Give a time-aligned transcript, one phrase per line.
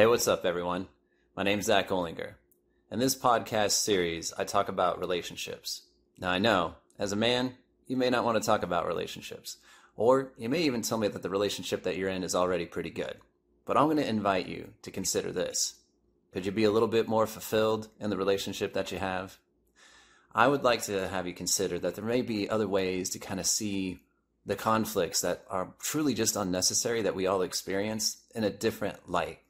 [0.00, 0.88] Hey, what's up, everyone?
[1.36, 2.36] My name's Zack Olinger.
[2.90, 5.82] In this podcast series, I talk about relationships.
[6.18, 9.58] Now, I know, as a man, you may not want to talk about relationships,
[9.96, 12.88] or you may even tell me that the relationship that you're in is already pretty
[12.88, 13.16] good.
[13.66, 15.74] But I'm going to invite you to consider this.
[16.32, 19.36] Could you be a little bit more fulfilled in the relationship that you have?
[20.34, 23.38] I would like to have you consider that there may be other ways to kind
[23.38, 24.00] of see
[24.46, 29.40] the conflicts that are truly just unnecessary that we all experience in a different light.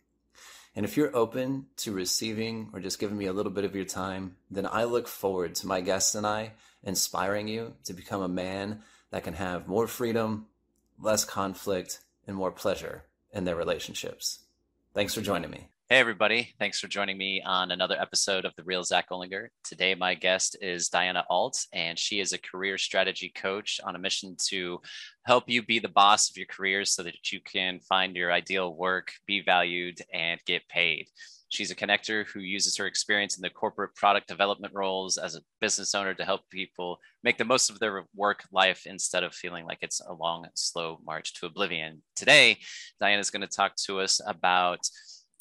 [0.74, 3.84] And if you're open to receiving or just giving me a little bit of your
[3.84, 6.52] time, then I look forward to my guests and I
[6.82, 10.46] inspiring you to become a man that can have more freedom,
[10.98, 14.40] less conflict, and more pleasure in their relationships.
[14.94, 15.68] Thanks for joining me.
[15.92, 16.54] Hey, everybody.
[16.60, 19.48] Thanks for joining me on another episode of The Real Zack Olinger.
[19.64, 23.98] Today, my guest is Diana Alt, and she is a career strategy coach on a
[23.98, 24.80] mission to
[25.24, 28.72] help you be the boss of your career so that you can find your ideal
[28.72, 31.08] work, be valued, and get paid.
[31.48, 35.42] She's a connector who uses her experience in the corporate product development roles as a
[35.60, 39.66] business owner to help people make the most of their work life instead of feeling
[39.66, 42.02] like it's a long, slow march to oblivion.
[42.14, 42.58] Today,
[43.00, 44.88] Diana is going to talk to us about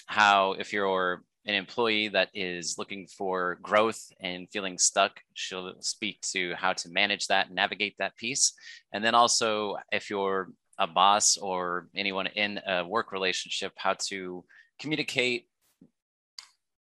[0.10, 6.20] how if you're an employee that is looking for growth and feeling stuck, she'll speak
[6.22, 8.54] to how to manage that navigate that piece.
[8.92, 10.50] And then also, if you're
[10.80, 14.44] a boss or anyone in a work relationship, how to
[14.80, 15.48] communicate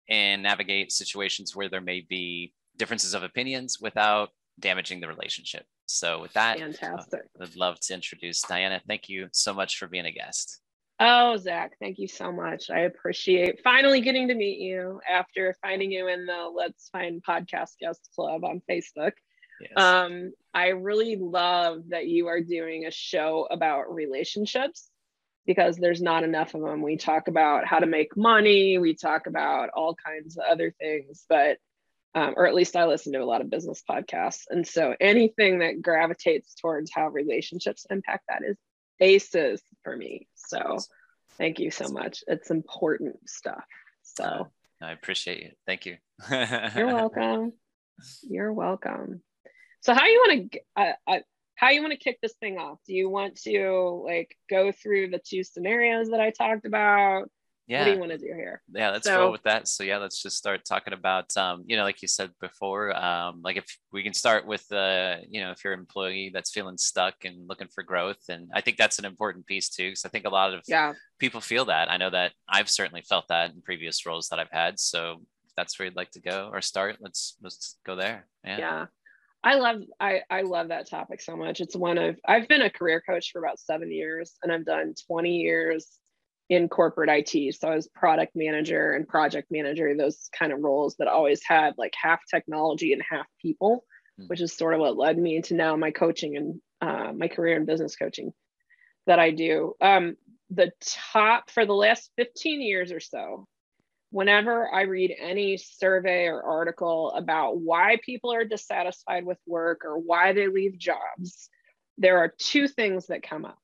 [0.07, 5.65] and navigate situations where there may be differences of opinions without damaging the relationship.
[5.87, 7.21] So, with that, fantastic.
[7.39, 8.81] Uh, I'd love to introduce Diana.
[8.87, 10.61] Thank you so much for being a guest.
[10.99, 12.69] Oh, Zack, thank you so much.
[12.69, 17.71] I appreciate finally getting to meet you after finding you in the Let's Find Podcast
[17.81, 19.11] Guest Club on Facebook.
[19.59, 19.71] Yes.
[19.75, 24.89] Um, I really love that you are doing a show about relationships
[25.45, 26.81] because there's not enough of them.
[26.81, 31.25] We talk about how to make money, we talk about all kinds of other things,
[31.27, 31.57] but
[32.15, 34.43] um, or at least I listen to a lot of business podcasts.
[34.49, 38.55] And so anything that gravitates towards how relationships impact that is
[39.01, 40.27] aces for me.
[40.47, 40.79] So
[41.37, 42.23] thank you so much.
[42.27, 43.63] It's important stuff.
[44.03, 44.47] So
[44.81, 45.51] I appreciate you.
[45.65, 45.97] Thank you.
[46.29, 47.53] You're welcome.
[48.23, 49.21] You're welcome.
[49.81, 51.19] So how you want to uh, uh,
[51.55, 52.79] how you want to kick this thing off?
[52.85, 57.29] Do you want to like go through the two scenarios that I talked about?
[57.67, 58.61] Yeah what do you want to do here?
[58.73, 59.67] Yeah let's so, go with that.
[59.67, 63.41] So yeah let's just start talking about um, you know like you said before um,
[63.43, 66.77] like if we can start with uh, you know if you're an employee that's feeling
[66.77, 70.09] stuck and looking for growth and i think that's an important piece too because i
[70.09, 70.93] think a lot of yeah.
[71.19, 71.89] people feel that.
[71.89, 74.79] I know that i've certainly felt that in previous roles that i've had.
[74.79, 75.21] So
[75.57, 78.27] that's where you'd like to go or start let's let's go there.
[78.43, 78.57] Yeah.
[78.57, 78.85] Yeah.
[79.43, 81.61] I love I, I love that topic so much.
[81.61, 84.95] It's one of I've been a career coach for about seven years and I've done
[85.07, 85.99] 20 years
[86.49, 87.55] in corporate IT.
[87.55, 91.73] So I was product manager and project manager, those kind of roles that always had
[91.77, 93.83] like half technology and half people,
[94.19, 94.27] mm-hmm.
[94.27, 97.57] which is sort of what led me into now my coaching and uh, my career
[97.57, 98.31] in business coaching
[99.07, 99.73] that I do.
[99.81, 100.15] Um,
[100.51, 100.71] the
[101.11, 103.47] top for the last 15 years or so,
[104.11, 109.97] whenever I read any survey or article about why people are dissatisfied with work or
[109.97, 111.49] why they leave jobs,
[111.97, 113.57] there are two things that come up.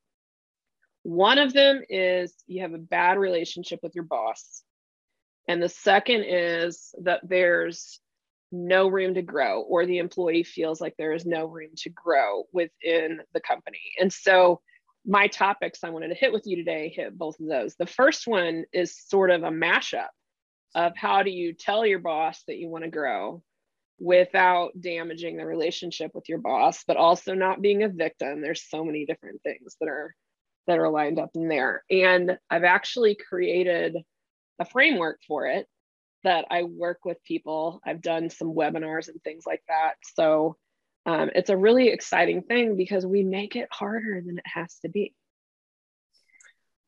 [1.03, 4.63] One of them is you have a bad relationship with your boss.
[5.47, 7.99] And the second is that there's
[8.51, 12.43] no room to grow, or the employee feels like there is no room to grow
[12.51, 13.81] within the company.
[13.99, 14.61] And so,
[15.03, 17.75] my topics I wanted to hit with you today hit both of those.
[17.75, 20.09] The first one is sort of a mashup
[20.75, 23.41] of how do you tell your boss that you want to grow
[23.99, 28.41] without damaging the relationship with your boss, but also not being a victim.
[28.41, 30.15] There's so many different things that are
[30.67, 31.83] that are lined up in there.
[31.89, 33.97] And I've actually created
[34.59, 35.67] a framework for it
[36.23, 37.81] that I work with people.
[37.85, 39.93] I've done some webinars and things like that.
[40.15, 40.57] So
[41.05, 44.89] um, it's a really exciting thing because we make it harder than it has to
[44.89, 45.15] be.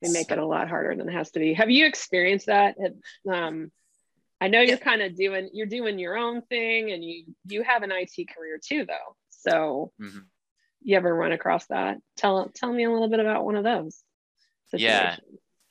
[0.02, 1.54] We make it a lot harder than it has to be.
[1.54, 2.76] Have you experienced that?
[3.32, 3.72] Um,
[4.40, 7.84] I know you're kind of doing you're doing your own thing, and you you have
[7.84, 9.16] an IT career too, though.
[9.30, 10.20] So mm-hmm
[10.84, 11.98] you ever run across that?
[12.18, 14.04] Tell tell me a little bit about one of those.
[14.66, 14.92] Situations.
[14.92, 15.18] Yeah,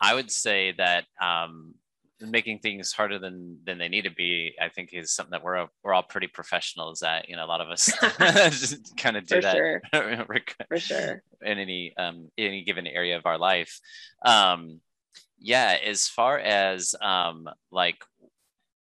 [0.00, 1.74] I would say that um,
[2.20, 5.66] making things harder than than they need to be, I think, is something that we're
[5.82, 7.28] we're all pretty professionals at.
[7.28, 7.86] You know, a lot of us
[8.58, 9.82] just kind of do For that sure.
[10.68, 11.22] For sure.
[11.42, 13.80] In any um, any given area of our life.
[14.24, 14.80] Um,
[15.38, 18.02] yeah, as far as um, like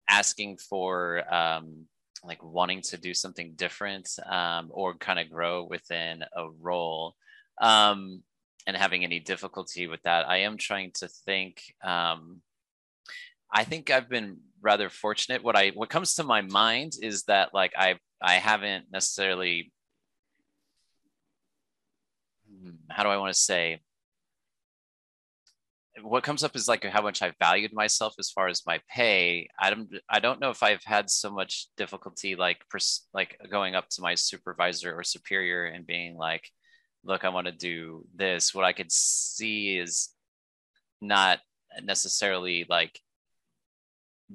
[0.08, 1.86] asking for um,
[2.24, 7.14] like wanting to do something different um, or kind of grow within a role
[7.60, 8.22] um,
[8.66, 12.40] and having any difficulty with that i am trying to think um,
[13.52, 15.44] I think I've been rather fortunate.
[15.44, 19.70] What I what comes to my mind is that like I I haven't necessarily
[22.48, 23.80] hmm, how do I want to say
[26.00, 29.48] what comes up is like how much I valued myself as far as my pay.
[29.58, 33.74] I don't I don't know if I've had so much difficulty like pers- like going
[33.74, 36.48] up to my supervisor or superior and being like,
[37.04, 38.54] look, I want to do this.
[38.54, 40.08] What I could see is
[41.00, 41.40] not
[41.82, 42.98] necessarily like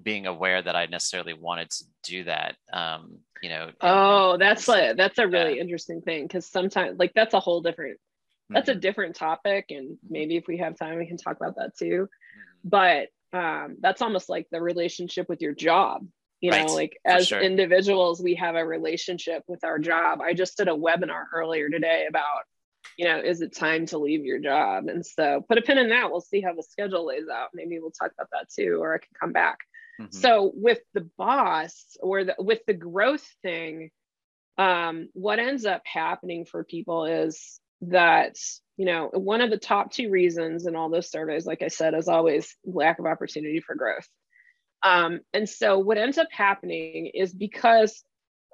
[0.01, 2.55] being aware that I necessarily wanted to do that.
[2.71, 3.71] Um, you know.
[3.81, 5.61] Oh, that's a that's a really yeah.
[5.61, 7.99] interesting thing because sometimes like that's a whole different
[8.49, 8.77] that's mm-hmm.
[8.77, 12.07] a different topic and maybe if we have time we can talk about that too
[12.07, 12.69] mm-hmm.
[12.69, 16.07] but um, that's almost like the relationship with your job
[16.39, 16.67] you right.
[16.67, 17.41] know like as sure.
[17.41, 22.05] individuals we have a relationship with our job i just did a webinar earlier today
[22.07, 22.43] about
[22.97, 25.89] you know is it time to leave your job and so put a pin in
[25.89, 28.95] that we'll see how the schedule lays out maybe we'll talk about that too or
[28.95, 29.57] i can come back
[29.99, 30.15] mm-hmm.
[30.15, 33.89] so with the boss or the, with the growth thing
[34.59, 38.35] um, what ends up happening for people is that
[38.75, 41.93] you know one of the top two reasons in all those surveys like i said
[41.93, 44.07] is always lack of opportunity for growth.
[44.83, 48.03] Um, and so what ends up happening is because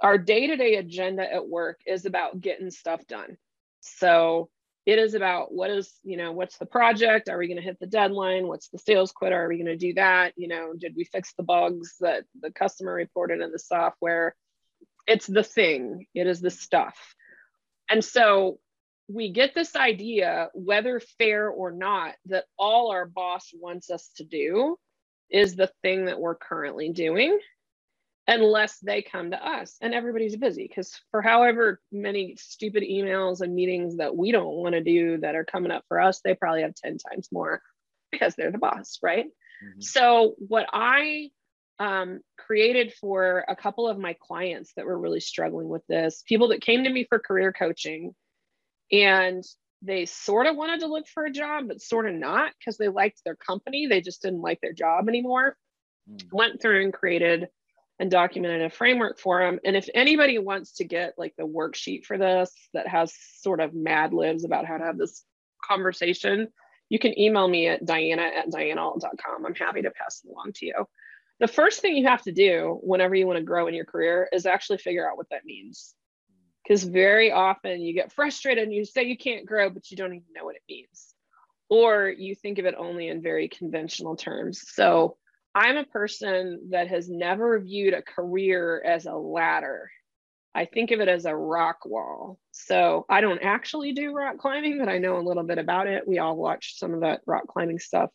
[0.01, 3.37] our day-to-day agenda at work is about getting stuff done.
[3.81, 4.49] So
[4.85, 7.29] it is about what is you know what's the project?
[7.29, 8.47] Are we going to hit the deadline?
[8.47, 9.35] What's the sales quota?
[9.35, 10.33] Are we going to do that?
[10.35, 14.35] You know did we fix the bugs that the customer reported in the software?
[15.07, 16.07] It's the thing.
[16.13, 16.97] It is the stuff.
[17.89, 18.59] And so
[19.07, 24.23] we get this idea, whether fair or not, that all our boss wants us to
[24.23, 24.77] do
[25.29, 27.37] is the thing that we're currently doing,
[28.27, 29.75] unless they come to us.
[29.81, 34.73] And everybody's busy because for however many stupid emails and meetings that we don't want
[34.73, 37.61] to do that are coming up for us, they probably have 10 times more
[38.11, 39.25] because they're the boss, right?
[39.25, 39.81] Mm-hmm.
[39.81, 41.29] So, what I
[41.79, 46.49] um, created for a couple of my clients that were really struggling with this, people
[46.49, 48.13] that came to me for career coaching
[48.93, 49.43] and
[49.81, 52.87] they sort of wanted to look for a job, but sort of not because they
[52.87, 53.87] liked their company.
[53.87, 55.57] They just didn't like their job anymore.
[56.09, 56.23] Mm.
[56.31, 57.49] Went through and created
[57.99, 59.59] and documented a framework for them.
[59.65, 63.73] And if anybody wants to get like the worksheet for this that has sort of
[63.73, 65.23] mad libs about how to have this
[65.67, 66.47] conversation,
[66.89, 69.45] you can email me at diana at dianaalt.com.
[69.45, 70.85] I'm happy to pass it along to you.
[71.39, 74.29] The first thing you have to do whenever you want to grow in your career
[74.31, 75.95] is actually figure out what that means
[76.63, 80.13] because very often you get frustrated and you say you can't grow, but you don't
[80.13, 81.13] even know what it means.
[81.69, 84.61] Or you think of it only in very conventional terms.
[84.73, 85.17] So
[85.55, 89.91] I'm a person that has never viewed a career as a ladder.
[90.55, 92.39] I think of it as a rock wall.
[92.51, 96.07] So I don't actually do rock climbing, but I know a little bit about it.
[96.07, 98.11] We all watched some of that rock climbing stuff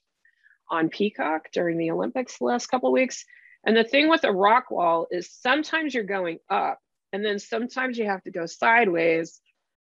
[0.70, 3.24] on Peacock during the Olympics the last couple weeks.
[3.66, 6.78] And the thing with a rock wall is sometimes you're going up
[7.12, 9.40] and then sometimes you have to go sideways.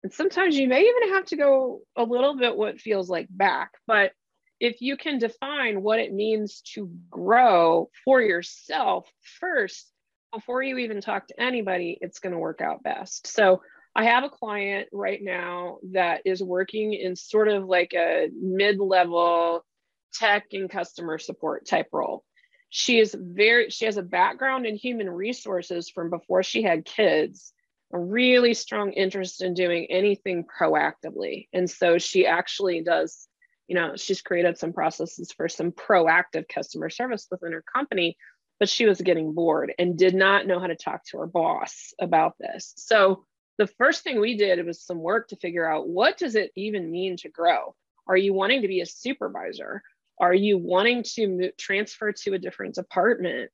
[0.04, 3.71] And sometimes you may even have to go a little bit what feels like back.
[3.86, 4.12] But
[4.60, 9.92] if you can define what it means to grow for yourself first,
[10.33, 13.27] before you even talk to anybody, it's going to work out best.
[13.27, 13.62] So
[13.95, 18.80] I have a client right now that is working in sort of like a mid
[18.80, 19.66] level
[20.13, 22.24] tech and customer support type role
[22.69, 27.54] she is very she has a background in human resources from before she had kids
[27.92, 31.47] a really strong interest in doing anything proactively.
[31.54, 33.28] And so she actually does
[33.68, 38.18] you know she's created some processes for some proactive customer service within her company
[38.59, 41.94] but she was getting bored and did not know how to talk to her boss
[41.99, 42.73] about this.
[42.76, 43.26] So
[43.57, 46.92] the first thing we did was some work to figure out what does it even
[46.92, 47.73] mean to grow?
[48.06, 49.81] Are you wanting to be a supervisor
[50.19, 53.52] are you wanting to transfer to a different department?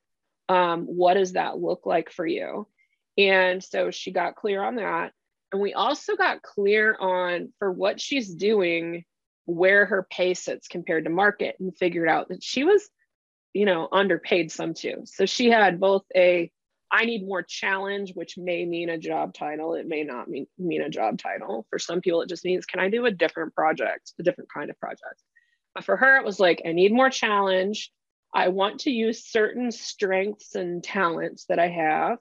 [0.49, 2.67] Um, what does that look like for you?
[3.17, 5.13] And so she got clear on that.
[5.51, 9.05] And we also got clear on for what she's doing,
[9.45, 12.89] where her pay sits compared to market, and figured out that she was,
[13.53, 15.03] you know, underpaid some too.
[15.05, 16.51] So she had both a
[16.91, 19.73] I need more challenge, which may mean a job title.
[19.73, 21.65] It may not mean, mean a job title.
[21.69, 24.69] For some people, it just means, can I do a different project, a different kind
[24.69, 25.21] of project?
[25.83, 27.91] For her, it was like, I need more challenge.
[28.33, 32.17] I want to use certain strengths and talents that I have.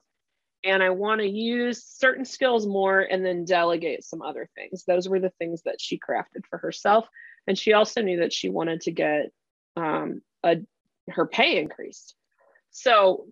[0.63, 4.83] And I want to use certain skills more and then delegate some other things.
[4.83, 7.07] Those were the things that she crafted for herself.
[7.47, 9.31] And she also knew that she wanted to get
[9.77, 10.57] um, a,
[11.09, 12.15] her pay increased.
[12.71, 13.25] So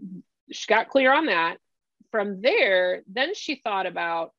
[0.51, 1.58] she got clear on that.
[2.12, 4.32] From there, then she thought about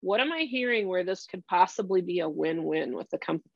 [0.00, 3.52] what am I hearing where this could possibly be a win win with the company?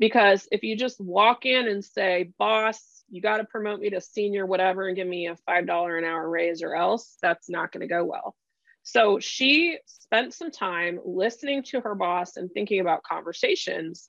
[0.00, 4.00] Because if you just walk in and say, boss, you got to promote me to
[4.00, 7.82] senior, whatever, and give me a $5 an hour raise or else, that's not going
[7.82, 8.34] to go well.
[8.82, 14.08] So she spent some time listening to her boss and thinking about conversations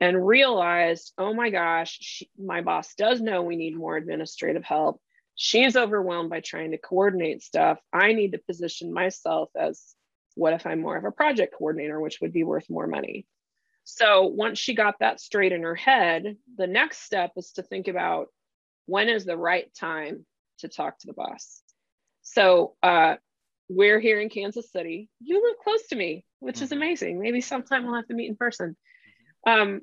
[0.00, 5.00] and realized, oh my gosh, she, my boss does know we need more administrative help.
[5.36, 7.78] She's overwhelmed by trying to coordinate stuff.
[7.92, 9.94] I need to position myself as
[10.34, 13.24] what if I'm more of a project coordinator, which would be worth more money.
[13.90, 17.88] So once she got that straight in her head, the next step is to think
[17.88, 18.26] about
[18.84, 20.26] when is the right time
[20.58, 21.62] to talk to the boss.
[22.20, 23.14] So uh,
[23.70, 25.08] we're here in Kansas City.
[25.20, 26.82] You live close to me, which is mm-hmm.
[26.82, 27.18] amazing.
[27.18, 28.76] Maybe sometime we'll have to meet in person.
[29.46, 29.60] Mm-hmm.
[29.60, 29.80] Um,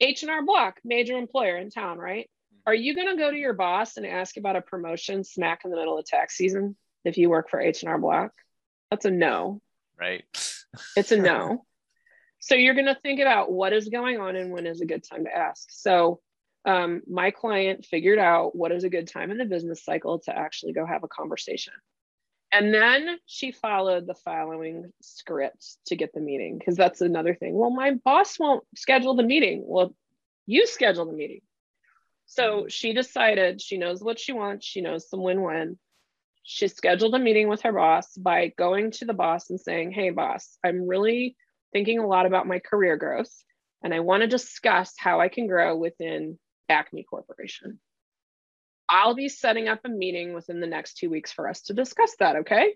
[0.00, 2.24] H&R Block, major employer in town, right?
[2.24, 2.70] Mm-hmm.
[2.70, 5.70] Are you going to go to your boss and ask about a promotion smack in
[5.70, 8.32] the middle of tax season if you work for H&R Block?
[8.90, 9.60] That's a no.
[10.00, 10.24] Right.
[10.96, 11.66] it's a no.
[12.44, 15.02] So you're going to think about what is going on and when is a good
[15.02, 15.66] time to ask.
[15.70, 16.20] So
[16.66, 20.38] um, my client figured out what is a good time in the business cycle to
[20.38, 21.72] actually go have a conversation.
[22.52, 27.54] And then she followed the following script to get the meeting because that's another thing.
[27.54, 29.62] Well, my boss won't schedule the meeting.
[29.66, 29.96] Well,
[30.44, 31.40] you schedule the meeting.
[32.26, 35.78] So she decided she knows what she wants, she knows some win win.
[36.42, 40.10] She scheduled a meeting with her boss by going to the boss and saying, Hey,
[40.10, 41.38] boss, I'm really
[41.74, 43.30] thinking a lot about my career growth
[43.82, 46.38] and I want to discuss how I can grow within
[46.70, 47.78] Acme Corporation.
[48.88, 52.16] I'll be setting up a meeting within the next two weeks for us to discuss
[52.18, 52.36] that.
[52.36, 52.74] Okay.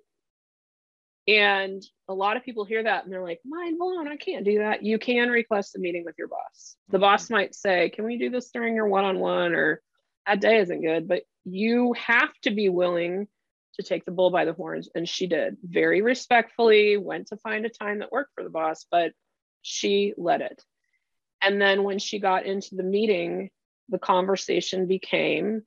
[1.26, 4.58] And a lot of people hear that and they're like, mind blown, I can't do
[4.58, 4.82] that.
[4.82, 6.76] You can request a meeting with your boss.
[6.88, 9.52] The boss might say, Can we do this during your one on one?
[9.52, 9.82] Or
[10.26, 13.28] that day isn't good, but you have to be willing
[13.78, 14.88] to take the bull by the horns.
[14.94, 18.86] And she did very respectfully, went to find a time that worked for the boss,
[18.90, 19.12] but
[19.62, 20.62] she led it.
[21.40, 23.50] And then when she got into the meeting,
[23.88, 25.62] the conversation became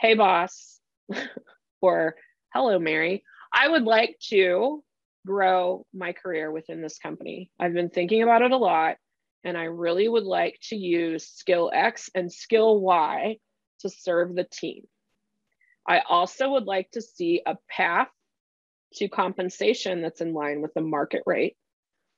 [0.00, 0.80] hey boss
[1.80, 2.16] or
[2.52, 4.82] hello mary i would like to
[5.26, 8.96] grow my career within this company i've been thinking about it a lot
[9.44, 13.36] and i really would like to use skill x and skill y
[13.80, 14.82] to serve the team
[15.86, 18.08] i also would like to see a path
[18.94, 21.56] to compensation that's in line with the market rate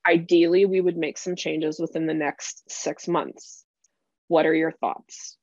[0.07, 3.65] ideally we would make some changes within the next six months
[4.27, 5.37] what are your thoughts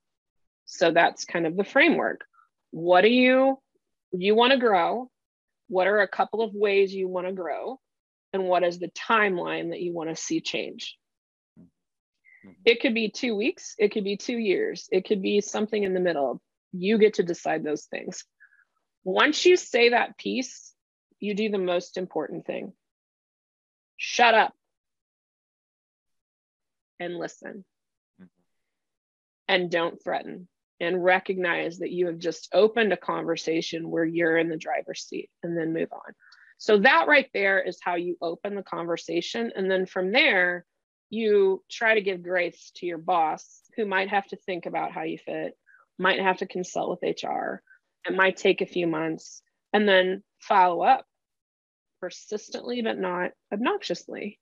[0.75, 2.23] so that's kind of the framework.
[2.71, 3.59] What do you
[4.13, 5.11] you want to grow?
[5.69, 7.79] What are a couple of ways you want to grow?
[8.33, 10.97] And what is the timeline that you want to see change?
[11.59, 12.51] Mm-hmm.
[12.65, 15.95] It could be two weeks, it could be two years, it could be something in
[15.95, 16.43] the middle.
[16.77, 18.25] You get to decide those things.
[19.05, 20.73] Once you say that piece,
[21.21, 22.73] you do the most important thing
[23.97, 24.53] shut up
[27.01, 27.65] and listen
[28.21, 28.25] mm-hmm.
[29.49, 30.49] and don't threaten
[30.81, 35.31] and recognize that you have just opened a conversation where you're in the driver's seat
[35.43, 36.13] and then move on.
[36.59, 39.53] So, that right there is how you open the conversation.
[39.55, 40.65] And then from there,
[41.11, 45.03] you try to give grace to your boss who might have to think about how
[45.03, 45.57] you fit,
[45.99, 47.63] might have to consult with HR.
[48.07, 51.07] It might take a few months and then follow up
[52.01, 54.39] persistently, but not obnoxiously.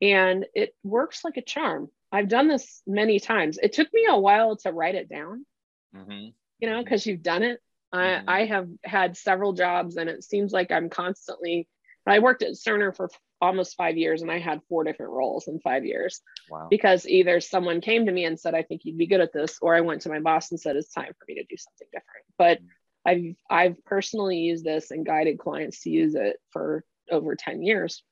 [0.00, 1.88] And it works like a charm.
[2.10, 3.58] I've done this many times.
[3.62, 5.46] It took me a while to write it down
[5.94, 6.28] mm-hmm.
[6.58, 7.60] you know, because you've done it.
[7.94, 8.28] Mm-hmm.
[8.28, 11.68] I, I have had several jobs and it seems like I'm constantly,
[12.06, 13.10] I worked at Cerner for
[13.42, 16.22] almost five years and I had four different roles in five years.
[16.48, 16.68] Wow.
[16.70, 19.58] Because either someone came to me and said, I think you'd be good at this,
[19.60, 21.88] or I went to my boss and said, it's time for me to do something
[21.92, 22.24] different.
[22.38, 22.66] But mm-hmm.
[23.04, 28.04] I've I've personally used this and guided clients to use it for over 10 years.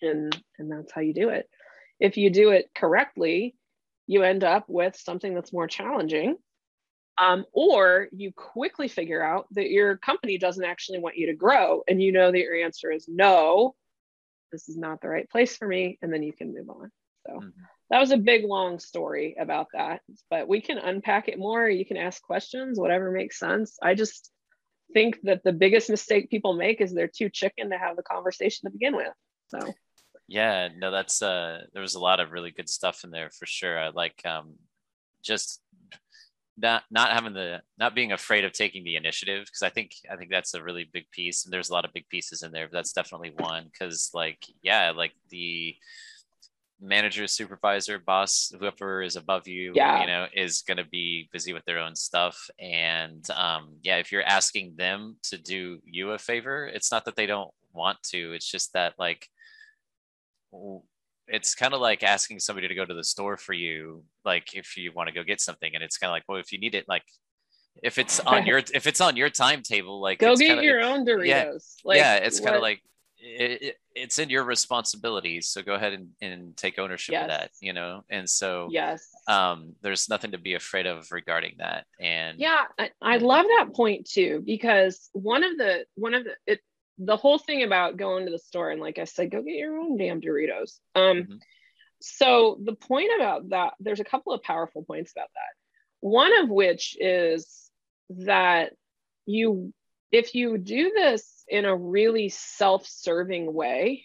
[0.00, 1.48] And and that's how you do it.
[1.98, 3.56] If you do it correctly,
[4.06, 6.36] you end up with something that's more challenging
[7.18, 11.82] um, or you quickly figure out that your company doesn't actually want you to grow
[11.88, 13.74] and you know that your answer is no
[14.50, 16.90] this is not the right place for me and then you can move on.
[17.26, 17.48] So mm-hmm.
[17.90, 20.00] that was a big long story about that
[20.30, 21.68] but we can unpack it more.
[21.68, 23.78] You can ask questions whatever makes sense.
[23.82, 24.30] I just
[24.92, 28.66] think that the biggest mistake people make is they're too chicken to have the conversation
[28.66, 29.12] to begin with.
[29.48, 29.74] So
[30.30, 33.46] yeah no that's uh there was a lot of really good stuff in there for
[33.46, 33.78] sure.
[33.78, 34.54] I like um
[35.22, 35.60] just
[36.60, 40.16] not not having the not being afraid of taking the initiative because I think I
[40.16, 42.66] think that's a really big piece and there's a lot of big pieces in there
[42.66, 45.76] but that's definitely one because like yeah like the
[46.80, 50.00] manager supervisor boss whoever is above you yeah.
[50.00, 54.12] you know is going to be busy with their own stuff and um yeah if
[54.12, 58.32] you're asking them to do you a favor it's not that they don't want to
[58.32, 59.28] it's just that like
[61.28, 64.76] it's kind of like asking somebody to go to the store for you, like if
[64.76, 66.74] you want to go get something, and it's kind of like, well, if you need
[66.74, 67.04] it, like
[67.82, 71.06] if it's on your if it's on your timetable, like go get kinda, your own
[71.06, 71.26] Doritos.
[71.26, 71.52] Yeah,
[71.84, 72.82] like, yeah it's kind of like
[73.20, 77.50] it, it, it's in your responsibility, so go ahead and, and take ownership of that,
[77.60, 78.04] you know.
[78.10, 79.08] And so, yes.
[79.26, 81.84] um, there's nothing to be afraid of regarding that.
[82.00, 86.32] And yeah I, I love that point too because one of the one of the
[86.46, 86.60] it
[86.98, 89.78] the whole thing about going to the store and like i said go get your
[89.78, 90.78] own damn doritos.
[90.94, 91.40] Um Mhm.
[92.00, 95.54] so the point about that there's a couple of powerful points about that.
[96.00, 97.70] One of which is
[98.10, 98.72] that
[99.26, 99.72] you
[100.10, 104.04] if you do this in a really self-serving way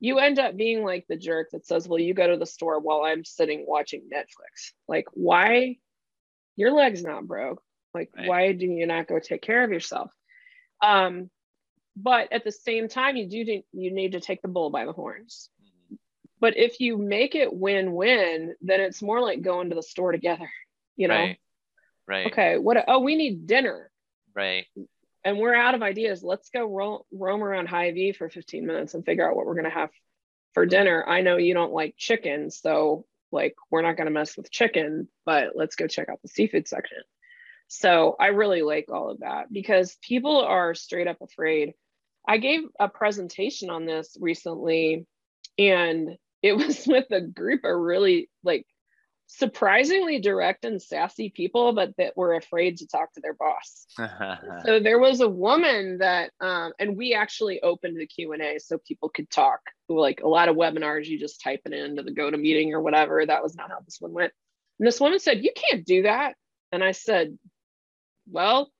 [0.00, 2.78] you end up being like the jerk that says well you go to the store
[2.80, 4.72] while i'm sitting watching netflix.
[4.88, 5.78] Like why
[6.56, 7.62] your leg's not broke.
[7.92, 8.28] Like Right.
[8.28, 10.10] why do you not go take care of yourself?
[10.82, 11.30] Um
[11.96, 14.84] but at the same time you do need- you need to take the bull by
[14.84, 15.50] the horns.
[15.62, 15.98] Mhm.
[16.40, 20.50] but if you make it win-win then it's more like going to the store together
[20.96, 21.14] you know?
[21.14, 21.38] Right,
[22.06, 23.90] right, okay what oh we need dinner.
[24.34, 24.66] Right,
[25.24, 26.22] and we're out of ideas.
[26.22, 29.64] Let's go ro- roam around Hy-Vee for 15 minutes and figure out what we're going
[29.64, 29.90] to have
[30.52, 31.04] for dinner.
[31.06, 35.08] I know you don't like chicken so like we're not going to mess with chicken
[35.24, 36.98] but let's go check out the seafood section.
[37.68, 41.74] So i really like all of that because people are straight up afraid
[42.26, 45.06] i gave a presentation on this recently
[45.58, 48.66] and it was with a group of really like
[49.26, 53.86] surprisingly direct and sassy people but that were afraid to talk to their boss.
[54.64, 59.08] So there was a woman that um, and we actually opened the q&a so people
[59.08, 59.60] could talk.
[59.88, 63.24] Like a lot of webinars you just type it into the GoToMeeting or whatever.
[63.24, 64.32] That was not how this one went.
[64.78, 66.34] And this woman said you can't do that.
[66.70, 67.38] And i said
[68.30, 68.70] well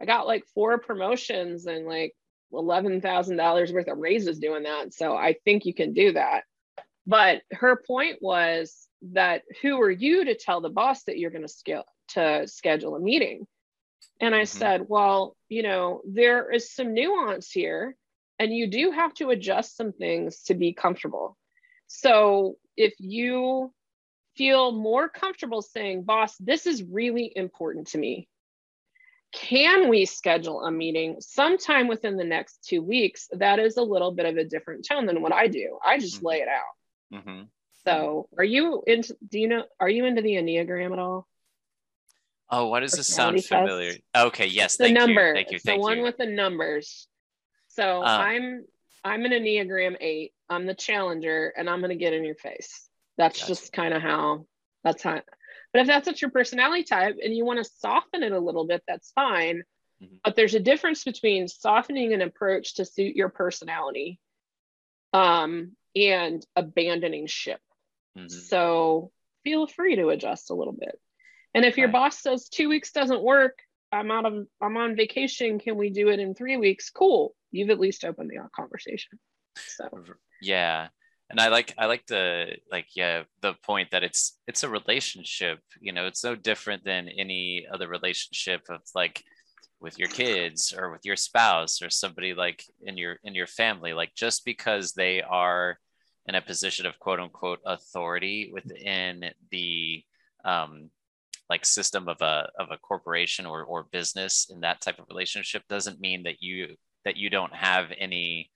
[0.00, 2.12] i got like four promotions and like
[2.52, 6.44] $11000 worth of raises doing that so i think you can do that
[7.06, 11.42] but her point was that who are you to tell the boss that you're going
[11.42, 13.46] to scale to schedule a meeting
[14.20, 14.46] and I Mhm.
[14.46, 17.96] said, well, you know, there is some nuance here,
[18.38, 21.36] and you do have to adjust some things to be comfortable.
[21.86, 23.72] So if you
[24.36, 28.28] feel more comfortable saying, boss, this is really important to me,
[29.36, 33.28] can we schedule a meeting sometime within the next two weeks?
[33.32, 35.78] That is a little bit of a different tone than what I do.
[35.84, 36.24] I just Mhm.
[36.24, 37.22] lay it out.
[37.22, 37.42] hmm
[37.84, 41.28] So are you into, do you know, are you into the Enneagram at all?
[42.50, 43.48] Oh, what does this sound test.
[43.48, 43.92] familiar?
[44.16, 47.08] Okay, yes, the thank number you, thank you, it's thank the one with the numbers
[47.68, 48.64] so Um, i'm
[49.04, 52.88] i'm an enneagram 8 i'm the challenger and i'm going to get in your face
[53.18, 53.48] that's Gotcha.
[53.48, 54.46] just kind of how
[54.84, 55.20] that's how
[55.76, 58.66] but if that's not your personality type and you want to soften it a little
[58.66, 59.62] bit that's fine
[60.02, 60.20] Mhm.
[60.24, 64.18] but there's a difference between softening an approach to suit your personality
[65.12, 67.60] um and abandoning ship
[68.16, 68.30] Mhm.
[68.30, 69.12] so
[69.44, 70.98] feel free to adjust a little bit.
[71.54, 71.92] And if your Right.
[71.92, 73.60] boss says two weeks doesn't work,
[73.92, 75.58] I'm out of I'm on vacation.
[75.60, 76.90] Can we do it in three weeks?
[76.90, 77.36] Cool.
[77.52, 79.20] You've at least opened the conversation.
[79.56, 79.88] So
[80.40, 80.88] yeah
[81.30, 85.58] and i like i like the like yeah the point that it's it's a relationship
[85.80, 89.22] you know it's no different than any other relationship of like
[89.80, 93.92] with your kids or with your spouse or somebody like in your in your family.
[93.92, 95.78] Like just because they are
[96.26, 100.02] in a position of quote unquote authority within the
[100.44, 100.90] um
[101.48, 105.62] like system of a of a corporation or or business in that type of relationship
[105.68, 108.50] doesn't mean that you that you don't have any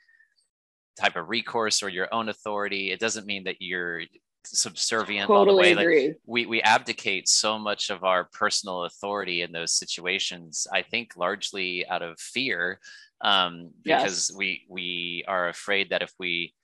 [0.98, 2.90] type of recourse or your own authority.
[2.92, 4.02] It doesn't mean that you're
[4.44, 5.74] subservient all the totally way.
[5.74, 6.14] Like agree.
[6.26, 10.66] we we abdicate so much of our personal authority in those situations.
[10.72, 12.80] I think largely out of fear,
[13.20, 14.36] um, because Yes.
[14.36, 16.54] we we are afraid that if we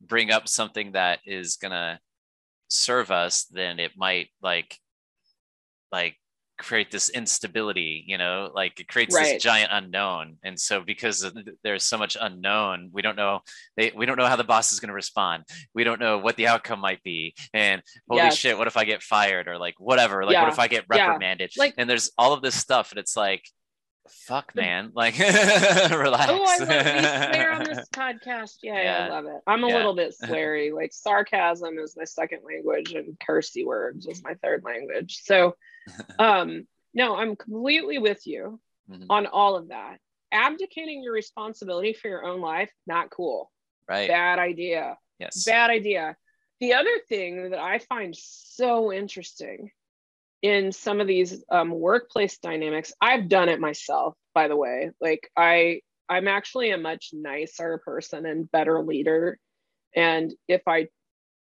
[0.00, 2.00] bring up something that is gonna
[2.68, 4.78] serve us, then it might like
[5.92, 6.16] like
[6.58, 9.34] create this instability you know like it creates Right.
[9.34, 11.24] this giant unknown and so because
[11.62, 13.40] there's so much unknown we don't know
[13.76, 16.36] they, we don't know how the boss is going to respond we don't know what
[16.36, 18.36] the outcome might be and holy Yes.
[18.36, 20.42] shit what if i get fired or like whatever like Yeah.
[20.44, 21.06] what if i get Yeah.
[21.06, 23.44] reprimanded Like- and there's all of this stuff and it's like
[24.08, 28.58] fuck man like relax Oh, I love we swear on this podcast.
[28.62, 29.40] Yeah, yeah, I love it.
[29.48, 29.76] I'm a Yeah.
[29.76, 30.72] little bit sweary.
[30.72, 35.18] Like sarcasm is my second language, and cursey words is my third language.
[35.24, 35.56] So,
[36.18, 39.06] um, no, I'm completely with you Mhm.
[39.10, 39.98] on all of that.
[40.32, 43.50] Abdicating your responsibility for your own life, not cool.
[43.88, 44.98] right Bad idea.
[45.18, 46.16] yes Bad idea.
[46.60, 49.70] The other thing that I find so interesting
[50.42, 54.90] in some of these um, workplace dynamics, I've done it myself, by the way.
[55.00, 59.38] Like I, I'm actually a much nicer person and better leader.
[59.94, 60.88] And if I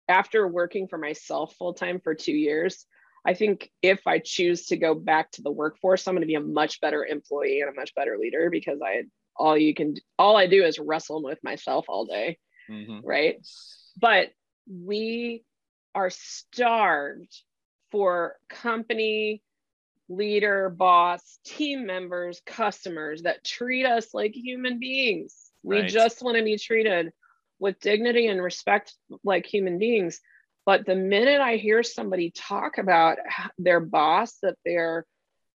[0.09, 2.87] after working for myself full time for two years,
[3.27, 6.37] I think if I choose to go back to the workforce, I'm going to be
[6.37, 9.03] a much better employee and a much better leader because I
[9.37, 12.39] all you can all I do is wrestle with myself all day.
[12.71, 13.01] Mm-hmm.
[13.05, 13.37] Right.
[14.01, 14.29] But
[14.71, 15.45] we
[15.95, 17.35] are starved
[17.91, 19.43] for company
[20.09, 25.51] leader, boss, team members, customers that treat us like human beings.
[25.65, 25.83] Right.
[25.83, 27.12] We just want to be treated
[27.59, 30.21] with dignity and respect like human beings.
[30.66, 33.18] But the minute I hear somebody talk about
[33.57, 35.07] their boss that they're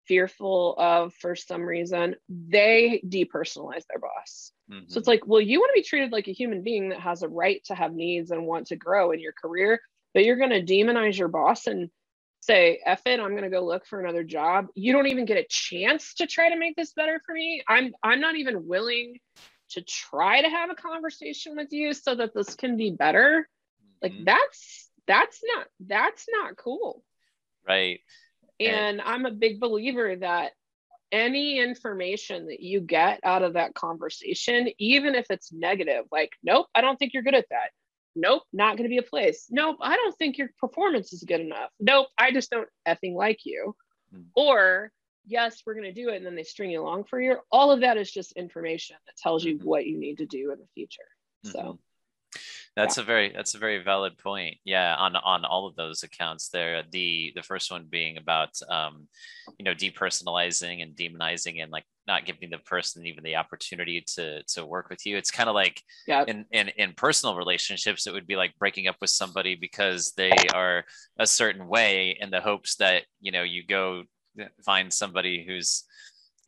[0.08, 4.52] fearful of for some reason, they depersonalize their boss.
[4.72, 4.86] Mm-hmm.
[4.88, 7.24] So it's like, well, you want to be treated like a human being that has
[7.24, 9.82] a right to have needs and want to grow in your career,
[10.14, 11.90] but you're going to demonize your boss and
[12.42, 14.68] say, F it, I'm going to go look for another job.
[14.76, 17.64] You don't even get a chance to try to make this better for me.
[17.68, 19.20] I'm, I'm not even willing
[19.72, 23.48] to try to have a conversation with you so that this can be better.
[24.02, 24.24] Like mm-hmm.
[24.26, 27.04] that's that's not that's not cool.
[27.68, 28.00] Right.
[28.60, 30.52] And, and i'm a big believer that
[31.12, 36.68] any information that you get out of that conversation even if it's negative like nope
[36.76, 37.72] i don't think you're good at that.
[38.16, 39.48] Nope not going to be a place.
[39.50, 41.72] Nope i don't think your performance is good enough.
[41.80, 43.76] Nope i just don't effing like you.
[44.14, 44.24] Mm-hmm.
[44.36, 44.92] or
[45.28, 47.40] yes we're going to do it and then they string you along for a year.
[47.52, 49.68] All of that is just information that tells you mm-hmm.
[49.68, 51.02] what you need to do in the future.
[51.46, 51.52] Mm-hmm.
[51.52, 51.80] so
[52.80, 53.04] that's yeah.
[53.04, 54.58] a very that's a very valid point.
[54.64, 56.84] Yeah, on on all of those accounts there.
[56.92, 59.08] The the first one being about um,
[59.58, 64.44] you know, depersonalizing and demonizing and like not giving the person even the opportunity to
[64.44, 65.18] to work with you.
[65.18, 66.24] It's kind of like yeah.
[66.28, 70.32] in, in in personal relationships, it would be like breaking up with somebody because they
[70.54, 70.86] are
[71.20, 74.04] a certain way in the hopes that, you know, you go
[74.66, 75.84] find somebody who's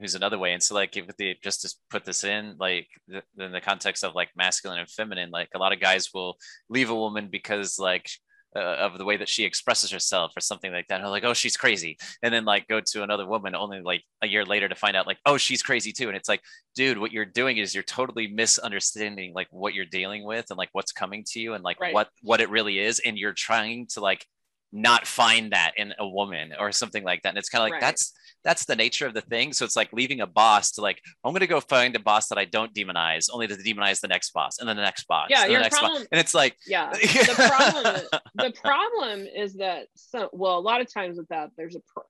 [0.01, 3.21] who's another way and so like if they just to put this in like the,
[3.39, 6.35] in the context of like masculine and feminine like a lot of guys will
[6.69, 8.09] leave a woman because like
[8.55, 10.99] uh, of the way that she expresses herself or something like that.
[11.01, 11.97] And like, oh, she's crazy.
[12.21, 15.07] And then like go to another woman only like a year later to find out
[15.07, 16.07] like, oh, she's crazy too.
[16.07, 16.41] And it's like,
[16.75, 20.69] dude, what you're doing is you're totally misunderstanding like what you're dealing with and like
[20.73, 21.93] what's coming to you and like right.
[21.93, 22.99] what what it really is.
[22.99, 24.25] And you're trying to like
[24.73, 27.29] not find that in a woman or something like that.
[27.29, 27.81] And it's kind of like right.
[27.81, 29.53] that's that's the nature of the thing.
[29.53, 32.37] So it's like leaving a boss to like, I'm gonna go find a boss that
[32.37, 35.27] I don't demonize, only to demonize the next boss and then the next boss.
[35.29, 36.07] Yeah, your problem, boss.
[36.11, 36.91] and it's like yeah.
[37.01, 41.75] The problem the problem is that so well, a lot of times with that, there's
[41.75, 42.03] a pro-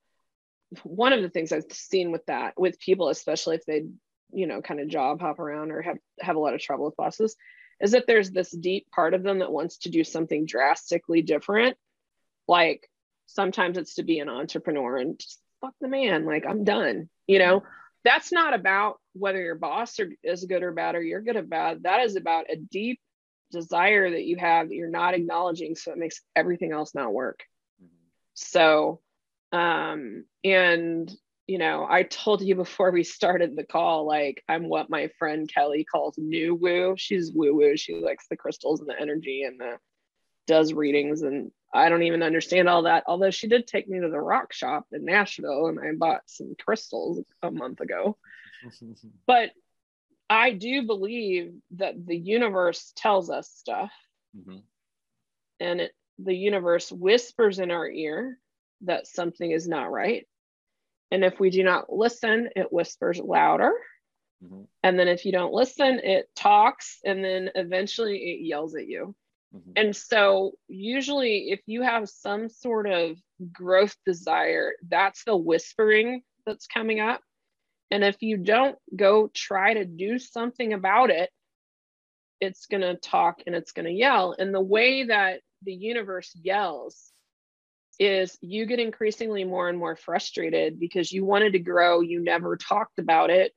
[0.83, 3.85] one of the things I've seen with that with people, especially if they,
[4.31, 6.95] you know, kind of job hop around or have have a lot of trouble with
[6.95, 7.35] bosses,
[7.81, 11.77] is that there's this deep part of them that wants to do something drastically different.
[12.51, 12.89] Like
[13.27, 16.25] sometimes it's to be an entrepreneur and just fuck the man.
[16.25, 17.09] Like I'm done.
[17.25, 17.63] You know,
[18.03, 21.43] that's not about whether your boss are, is good or bad or you're good or
[21.43, 21.83] bad.
[21.83, 22.99] That is about a deep
[23.53, 25.77] desire that you have that you're not acknowledging.
[25.77, 27.39] So it makes everything else not work.
[28.33, 28.99] So,
[29.53, 31.09] um, and
[31.47, 35.49] you know, I told you before we started the call, like I'm what my friend
[35.53, 36.95] Kelly calls new woo.
[36.97, 37.77] She's woo woo.
[37.77, 39.77] She likes the crystals and the energy and the
[40.47, 43.03] does readings and I don't even understand all that.
[43.07, 46.55] Although she did take me to the rock shop in Nashville and I bought some
[46.59, 48.17] crystals a month ago.
[49.25, 49.51] but
[50.29, 53.91] I do believe that the universe tells us stuff.
[54.37, 54.57] Mm-hmm.
[55.59, 58.37] And it, the universe whispers in our ear
[58.81, 60.27] that something is not right.
[61.11, 63.73] And if we do not listen, it whispers louder.
[64.43, 64.61] Mm-hmm.
[64.83, 69.15] And then if you don't listen, it talks and then eventually it yells at you.
[69.55, 69.71] Mm-hmm.
[69.75, 73.17] And so, usually, if you have some sort of
[73.51, 77.21] growth desire, that's the whispering that's coming up.
[77.89, 81.29] And if you don't go try to do something about it,
[82.39, 84.35] it's going to talk and it's going to yell.
[84.37, 87.11] And the way that the universe yells
[87.99, 92.57] is you get increasingly more and more frustrated because you wanted to grow, you never
[92.57, 93.53] talked about it,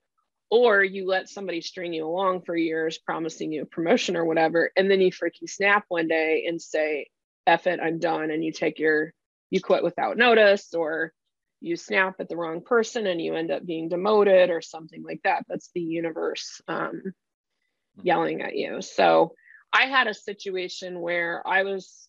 [0.51, 4.71] or you let somebody string you along for years promising you a promotion or whatever
[4.77, 7.07] and then you freaking snap one day and say
[7.47, 9.13] F it i'm done and you take your
[9.51, 11.13] you quit without notice or
[11.61, 15.21] you snap at the wrong person and you end up being demoted or something like
[15.25, 18.07] that that's the universe um, hmm.
[18.07, 19.35] yelling at you so
[19.73, 22.09] i had a situation where i was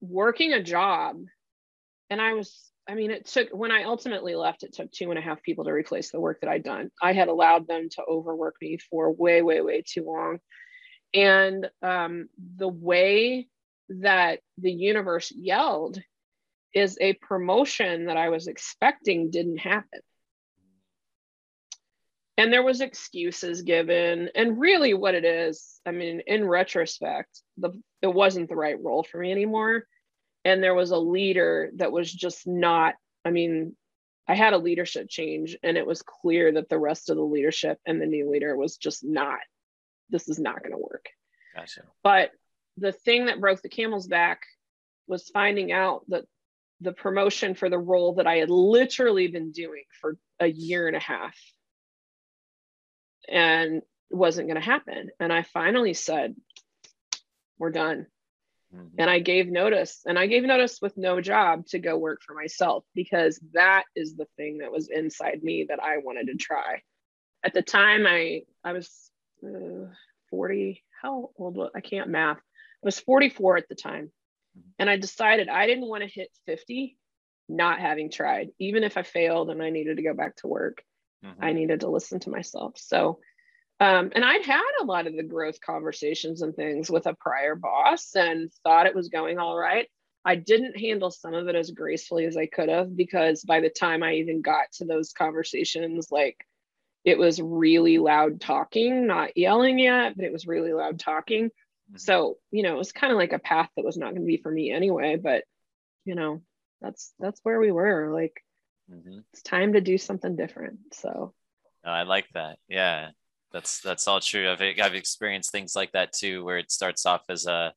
[0.00, 1.16] working a job
[2.10, 5.18] and i was I mean, it took when I ultimately left, it took two and
[5.18, 6.90] a half people to replace the work that I'd done.
[7.02, 10.38] I had allowed them to overwork me for way, way, way too long.
[11.14, 13.48] And um, the way
[13.88, 16.00] that the universe yelled
[16.74, 20.00] is a promotion that I was expecting didn't happen.
[22.36, 27.70] and there was excuses given and really what it is i mean in retrospect the
[28.02, 29.84] it wasn't the right role for me anymore
[30.44, 33.74] and there was a leader that was just not i mean
[34.28, 37.78] i had a leadership change and it was clear that the rest of the leadership
[37.86, 39.40] and the new leader was just not
[40.10, 41.06] this is not going to work
[41.54, 41.82] Gotcha.
[42.02, 42.30] but
[42.76, 44.42] the thing that broke the camel's back
[45.06, 46.24] was finding out that
[46.80, 50.96] the promotion for the role that I had literally been doing for a year and
[50.96, 51.36] a half
[53.28, 55.10] and wasn't going to happen.
[55.18, 56.34] And I finally said,
[57.58, 58.06] We're done.
[58.74, 58.90] Mhm.
[58.98, 62.34] And I gave notice, and I gave notice with no job to go work for
[62.34, 66.82] myself because that is the thing that was inside me that I wanted to try.
[67.44, 69.10] At the time, I I was
[69.46, 69.92] uh,
[70.30, 70.84] 40.
[71.02, 71.56] How old?
[71.56, 72.38] was I can't math.
[72.38, 74.12] I was 44 at the time,
[74.78, 76.98] and I decided I didn't want to hit 50,
[77.48, 78.50] not having tried.
[78.58, 80.82] Even if I failed and I needed to go back to work,
[81.24, 81.36] Mhm.
[81.40, 82.78] I needed to listen to myself.
[82.78, 83.20] So,
[83.84, 87.54] um, and I'd had a lot of the growth conversations and things with a prior
[87.54, 89.86] boss and thought it was going all right.
[90.24, 93.68] I didn't handle some of it as gracefully as I could have because by the
[93.68, 96.36] time I even got to those conversations, like
[97.04, 101.50] it was really loud talking, not yelling yet, but it was really loud talking.
[101.92, 102.00] Mhm.
[102.00, 104.26] So, you know, it was kind of like a path that was not going to
[104.26, 105.44] be for me anyway, but
[106.06, 106.40] you know,
[106.80, 108.14] that's that's where we were.
[108.14, 108.42] Like
[108.90, 109.24] Mhm.
[109.34, 110.94] it's time to do something different.
[110.94, 111.34] So,
[111.84, 112.58] No, I like that.
[112.66, 113.10] Yeah,
[113.54, 114.50] that's that's all true.
[114.50, 117.72] I've I've experienced things like that too, where it starts off as a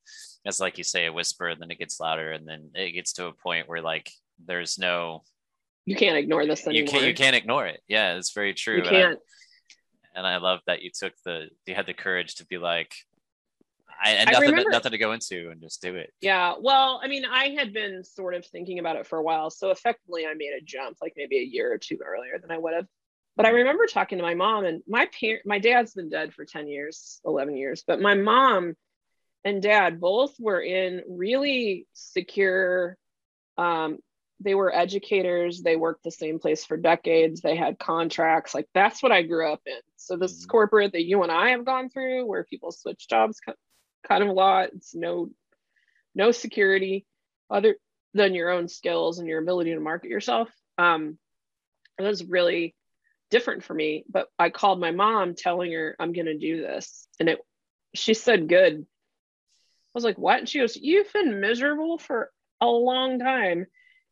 [0.46, 3.13] as like you say a whisper, and then it gets louder, and then it gets
[3.13, 4.12] to a point where like
[4.46, 5.24] there's no
[5.86, 6.92] you can't ignore this you anymore.
[6.92, 7.80] can't you can't ignore it.
[7.88, 8.78] Yeah, it's very true.
[8.78, 9.20] You and I- can't.
[10.16, 12.92] and I love that you took the you had the courage to be like,
[14.04, 16.12] I, and I nothing remember- nothing to go into and just do it.
[16.22, 16.56] Yeah.
[16.60, 19.50] Well, I mean, I had been sort of thinking about it for a while.
[19.52, 22.58] So effectively, I made a jump like maybe a year or two earlier than I
[22.58, 22.88] would have.
[23.38, 26.43] But I remember talking to my mom, and my parent, my dad's been dead for
[26.43, 27.84] 10 years, 11 years.
[27.86, 28.76] But my mom
[29.45, 32.97] and dad both were in really secure,
[33.58, 34.00] um,
[34.39, 35.62] they were educators.
[35.62, 37.41] They worked the same place for decades.
[37.41, 38.56] They had contracts.
[38.56, 39.80] Like that's what I grew up in.
[39.97, 40.50] So this Mhm.
[40.50, 43.39] corporate that you and I have gone through, where people switch jobs
[44.04, 44.73] kind of a lot.
[44.73, 45.30] It's no
[46.15, 47.06] no security
[47.50, 47.78] other
[48.15, 50.52] than your own skills and your ability to market yourself.
[50.80, 51.19] Um,
[52.00, 52.76] it was really
[53.30, 54.06] different for me.
[54.10, 57.40] But I called my mom, telling her I'm going to do this, and it.
[57.94, 58.86] She said, "Good." I
[59.94, 63.68] was like, "What?" And she goes, "You've been miserable for a long time."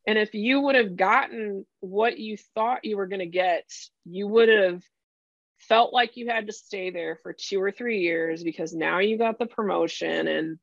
[0.08, 3.65] And if you would have gotten what you thought you were going to get,
[4.06, 4.84] you would have
[5.58, 9.17] felt like you had to stay there for two or three years because now you
[9.17, 10.28] got the promotion.
[10.28, 10.60] And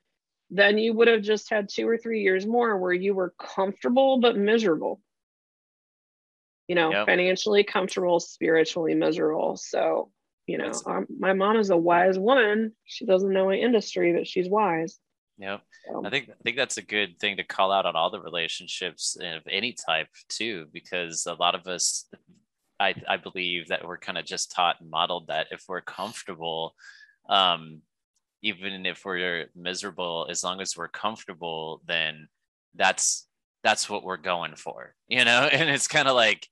[0.51, 4.21] then you would have just had two or three years more where you were comfortable
[4.21, 5.01] but miserable.
[6.69, 7.07] You know, Yep.
[7.07, 9.57] financially comfortable, spiritually miserable.
[9.57, 10.11] So,
[10.47, 12.75] you know, um, my mom is a wise woman.
[12.85, 14.99] She doesn't know my industry, but she's wise.
[15.39, 15.61] Yep.
[15.87, 16.07] So.
[16.07, 19.17] I think I think that's a good thing to call out on all the relationships
[19.21, 22.09] of any type too, because a lot of us,
[22.79, 26.75] I I believe that we're kind of just taught and modeled that if we're comfortable,
[27.29, 27.83] um,
[28.43, 32.29] even if we're miserable, as long as we're comfortable, then
[32.75, 33.27] that's
[33.63, 35.49] that's what we're going for, you know.
[35.53, 36.49] And it's kind of like,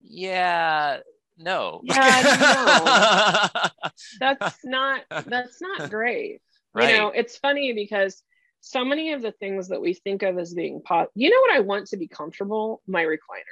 [0.00, 0.98] yeah,
[1.38, 3.58] no, Yeah,
[4.20, 6.40] that's not that's not great.
[6.74, 6.90] right.
[6.90, 8.22] You know, it's funny because
[8.60, 11.54] so many of the things that we think of as being pot, you know what
[11.56, 12.82] I want to be comfortable?
[12.86, 13.42] My recliner.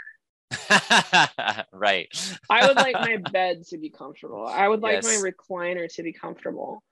[1.73, 2.09] right.
[2.51, 4.47] I would like my bed to be comfortable.
[4.47, 5.05] I would like Yes.
[5.05, 6.83] my recliner to be comfortable.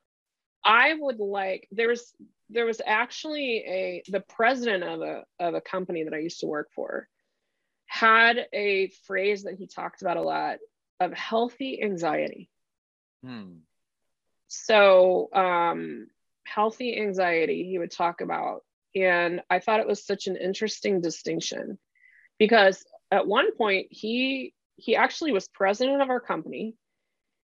[0.64, 2.14] I would like there's
[2.50, 6.46] there was actually a the president of a of a company that I used to
[6.46, 7.08] work for
[7.86, 10.58] had a phrase that he talked about a lot
[10.98, 12.48] of healthy anxiety.
[13.22, 13.58] Hmm.
[14.48, 16.06] So, um,
[16.44, 18.62] healthy anxiety, he would talk about.
[18.94, 21.78] And I thought it was such an interesting distinction
[22.38, 26.74] because at one point he he actually was president of our company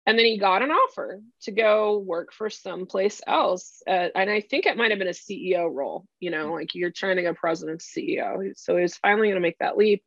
[0.06, 4.40] and then he got an offer to go work for someplace else uh, and i
[4.40, 7.34] think it might have been a ceo role you know like you're trying to go
[7.34, 10.02] president ceo so he was finally going to make that leap.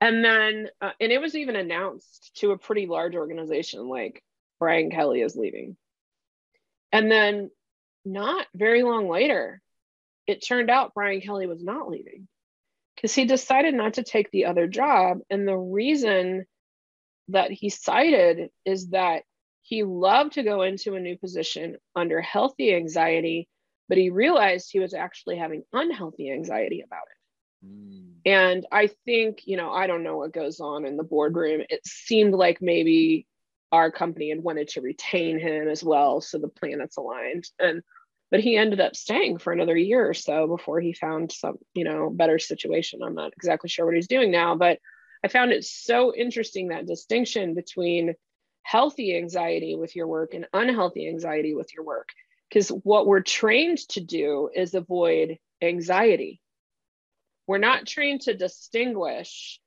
[0.00, 4.22] And then uh, and it was even announced to a pretty large organization like
[4.58, 5.76] brian kelly is leaving.
[6.90, 7.50] And then
[8.04, 9.62] not very long later
[10.26, 12.26] it turned out brian kelly was not leaving
[12.96, 15.18] because he decided not to take the other job.
[15.30, 16.46] And the reason
[17.28, 19.22] that he cited is that
[19.62, 23.48] he loved to go into a new position under healthy anxiety,
[23.88, 27.66] but he realized he was actually having unhealthy anxiety about it.
[27.66, 28.12] Hmm.
[28.26, 31.62] And I think, you know, I don't know what goes on in the boardroom.
[31.68, 33.26] It seemed like maybe
[33.70, 36.20] our company had wanted to retain him as well.
[36.20, 37.44] So the planets aligned.
[37.58, 37.82] And
[38.30, 41.84] but he ended up staying for another year or so before he found some, you
[41.84, 43.02] know, better situation.
[43.02, 44.78] I'm not exactly sure what he's doing now, but
[45.24, 48.14] I found it so interesting that distinction between
[48.62, 52.08] healthy anxiety with your work and unhealthy anxiety with your work.
[52.48, 56.40] Because what we're trained to do is avoid anxiety.
[57.46, 59.60] We're not trained to distinguish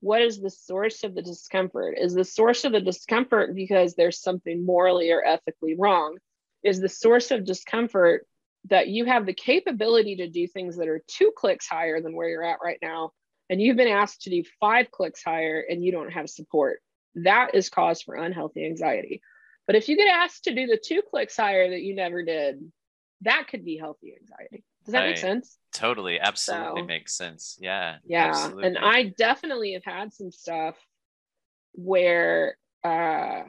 [0.00, 1.96] what is the source of the discomfort.
[1.98, 6.18] Is the source of the discomfort because there's something morally or ethically wrong?
[6.62, 8.26] Is the source of discomfort
[8.68, 12.28] that you have the capability to do things that are two clicks higher than where
[12.28, 13.12] you're at right now?
[13.50, 16.80] And you've been asked to do five clicks higher and you don't have support.
[17.16, 19.20] That is cause for unhealthy anxiety.
[19.66, 22.60] But if you get asked to do the two clicks higher that you never did,
[23.22, 24.64] that could be healthy anxiety.
[24.84, 25.08] Does that right.
[25.08, 25.56] make sense?
[25.72, 26.20] Totally.
[26.20, 27.58] Absolutely so, makes sense.
[27.60, 27.96] Yeah.
[28.04, 28.28] Yeah.
[28.28, 28.66] Absolutely.
[28.66, 30.76] And I definitely have had some stuff
[31.72, 33.42] where uh,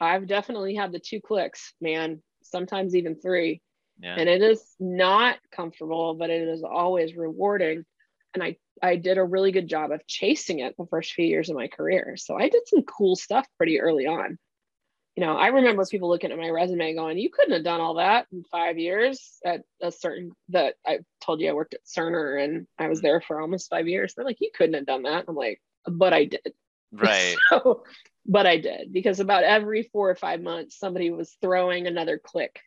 [0.00, 3.62] I've definitely had the two clicks, man, sometimes even three.
[4.00, 4.16] Yeah.
[4.18, 7.84] And it is not comfortable, but it is always rewarding.
[8.34, 11.48] And I, I did a really good job of chasing it the first few years
[11.48, 12.16] of my career.
[12.16, 14.38] So I did some cool stuff pretty early on
[15.16, 17.94] you know, I remember people looking at my resume going, you couldn't have done all
[17.94, 22.42] that in five years at a certain that I told you I worked at Cerner
[22.42, 23.06] and I was mm-hmm.
[23.06, 24.14] there for almost five years.
[24.14, 25.26] They're like, you couldn't have done that.
[25.28, 26.52] I'm like, but I did.
[26.90, 27.36] Right.
[27.48, 27.84] so,
[28.26, 32.58] but I did because about every four or five months, somebody was throwing another click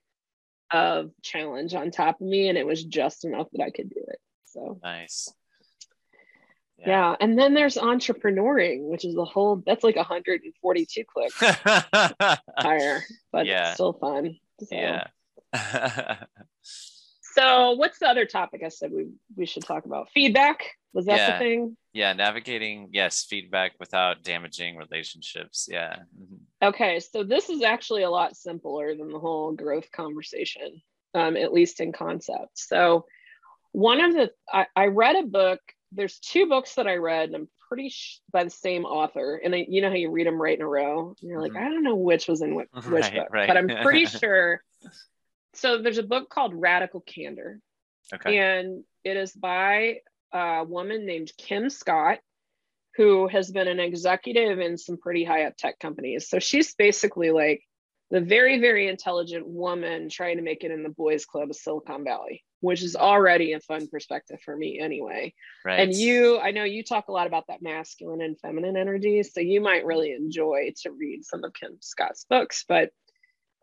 [0.71, 4.03] of challenge on top of me, and it was just enough that I could do
[4.07, 4.19] it.
[4.45, 5.33] So nice.
[6.79, 6.87] Yeah.
[6.87, 7.15] yeah.
[7.19, 11.39] And then there's entrepreneuring, which is a whole that's like 142 clicks
[12.57, 13.73] higher, but yeah.
[13.73, 14.37] still fun.
[14.63, 14.75] So.
[14.75, 15.07] Yeah.
[17.33, 20.09] so what's the other topic I said we we should talk about?
[20.11, 20.63] Feedback.
[20.93, 21.31] Was that yeah.
[21.33, 21.77] the thing?
[21.93, 25.67] Yeah, navigating, yes, feedback without damaging relationships.
[25.69, 25.97] Yeah.
[26.19, 26.67] Mm-hmm.
[26.69, 30.81] Okay, so this is actually a lot simpler than the whole growth conversation,
[31.13, 32.51] um, at least in concept.
[32.55, 33.05] So
[33.73, 35.59] one of the I, I read a book
[35.97, 39.41] there's two books that I read, and I'm pretty sh- by the same author.
[39.43, 41.51] And I, you know how you read them right in a row, and you're like,
[41.51, 41.65] mm-hmm.
[41.65, 43.47] I don't know which was in which, which right, book, right.
[43.47, 44.61] but I'm pretty sure.
[45.55, 47.59] So there's a book called Radical Candor,
[48.13, 48.37] okay.
[48.37, 49.97] and it is by
[50.31, 52.19] a woman named Kim Scott,
[52.95, 56.29] who has been an executive in some pretty high up tech companies.
[56.29, 57.63] So she's basically like
[58.11, 62.03] the very, very intelligent woman trying to make it in the boys' club of Silicon
[62.03, 65.33] Valley which is already a fun perspective for me anyway.
[65.63, 65.79] Right.
[65.79, 69.39] And you, I know you talk a lot about that masculine and feminine energy, so
[69.39, 72.65] you might really enjoy to read some of Kim Scott's books.
[72.67, 72.89] But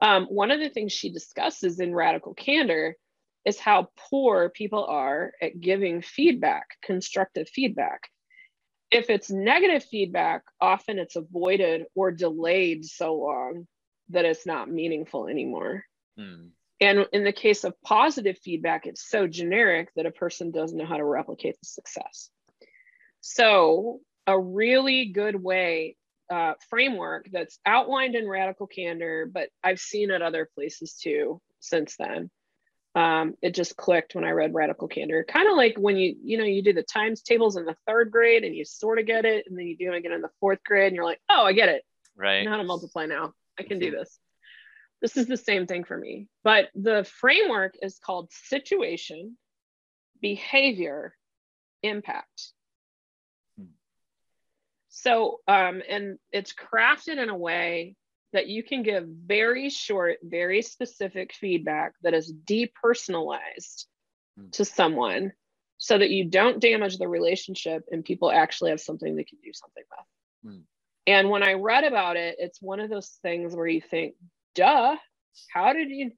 [0.00, 2.96] um, one of the things she discusses in Radical Candor
[3.44, 8.08] is how poor people are at giving feedback, constructive feedback.
[8.90, 13.66] If it's negative feedback, often it's avoided or delayed so long
[14.10, 15.84] that it's not meaningful anymore.
[16.16, 16.48] Hmm.
[16.80, 20.86] And in the case of positive feedback, it's so generic that a person doesn't know
[20.86, 22.30] how to replicate the success.
[23.20, 25.96] So, a really good way
[26.30, 31.96] uh, framework that's outlined in Radical Candor, but I've seen it other places too since
[31.96, 32.30] then.
[32.94, 35.24] Um, it just clicked when I read Radical Candor.
[35.24, 38.10] Kind of like when you, you know, you do the times tables in the third
[38.10, 40.30] grade and you sort of get it, and then you do it again in the
[40.40, 41.82] fourth grade, and you're like, oh, I get it.
[42.16, 42.40] Right.
[42.40, 43.32] I know how to multiply now.
[43.58, 44.18] I can do this.
[45.04, 46.28] This is the same thing for me.
[46.44, 49.36] But the framework is called situation,
[50.22, 51.14] behavior,
[51.82, 52.52] impact.
[54.88, 57.96] So, um, and it's crafted in a way
[58.32, 63.84] that you can give very short, very specific feedback that is depersonalized
[64.40, 64.52] mm.
[64.52, 65.32] to someone
[65.76, 69.52] so that you don't damage the relationship and people actually have something they can do
[69.52, 70.54] something with.
[70.54, 70.62] Mm.
[71.06, 74.14] And when I read about it, it's one of those things where you think,
[74.54, 74.96] duh,
[75.52, 76.12] how did you,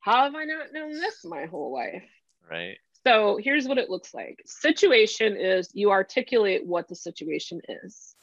[0.00, 2.04] how have I not known this my whole life?
[2.50, 2.76] Right.
[3.06, 8.14] So here's what it looks like situation is you articulate what the situation is.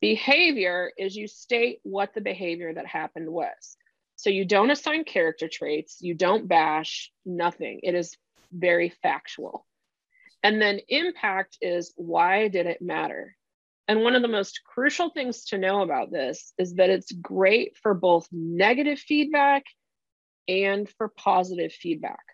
[0.00, 3.76] Behavior is you state what the behavior that happened was.
[4.16, 7.80] So you don't assign character traits, you don't bash, nothing.
[7.82, 8.16] It is
[8.52, 9.66] very factual.
[10.42, 13.36] And then impact is why did it matter?
[13.92, 17.76] And one of the most crucial things to know about this is that it's great
[17.76, 19.64] for both negative feedback
[20.48, 22.24] and for positive feedback.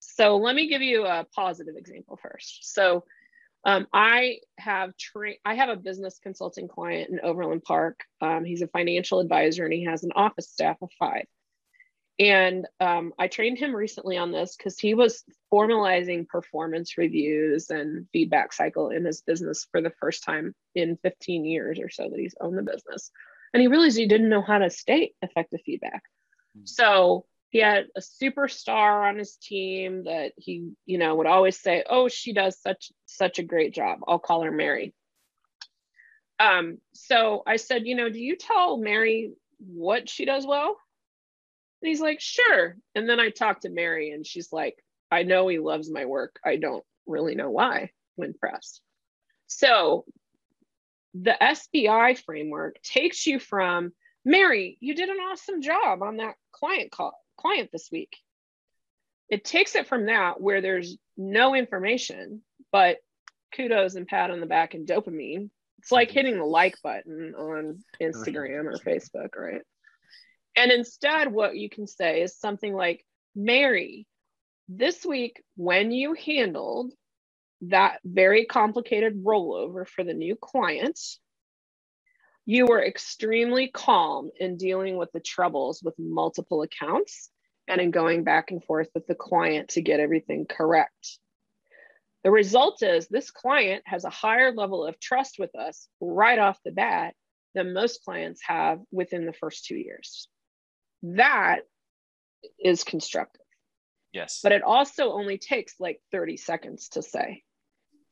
[0.00, 2.74] So let me give you a positive example first.
[2.74, 3.04] So
[3.64, 8.00] um, I have tra- I have a business consulting client in Overland Park.
[8.20, 11.26] Um, he's a financial advisor and he has an office staff of five.
[12.18, 18.06] And um, I trained him recently on this because he was formalizing performance reviews and
[18.12, 22.18] feedback cycle in his business for the first time in 15 years or so that
[22.18, 23.10] he's owned the business.
[23.52, 26.02] and he realized he didn't know how to state effective feedback.
[26.56, 26.64] Mm-hmm.
[26.64, 31.84] So he had a superstar on his team that he, you know, would always say,
[31.88, 34.00] "Oh, she does such such a great job.
[34.06, 34.94] I'll call her Mary."
[36.38, 40.76] Um, so I said, you know, do you tell Mary what she does well?
[41.82, 42.76] And he's like, sure.
[42.94, 46.38] And then I talked to Mary, and she's like, I know he loves my work.
[46.44, 48.80] I don't really know why when pressed.
[49.46, 50.04] So
[51.14, 53.92] the SBI framework takes you from
[54.24, 58.16] Mary, you did an awesome job on that client call client this week.
[59.28, 62.96] It takes it from that where there's no information, but
[63.54, 65.50] kudos and pat on the back and dopamine.
[65.78, 69.62] It's like hitting the like button on Instagram or Facebook, right?
[70.56, 73.04] And instead, what you can say is something like,
[73.34, 74.06] Mary,
[74.68, 76.92] this week, when you handled
[77.62, 80.98] that very complicated rollover for the new client,
[82.46, 87.30] you were extremely calm in dealing with the troubles with multiple accounts
[87.68, 91.18] and in going back and forth with the client to get everything correct.
[92.24, 96.58] The result is this client has a higher level of trust with us right off
[96.64, 97.14] the bat
[97.54, 100.28] than most clients have within the first two years.
[101.02, 101.60] That
[102.58, 103.42] is constructive.
[104.12, 104.40] Yes.
[104.42, 107.42] But it also only takes like 30 seconds to say.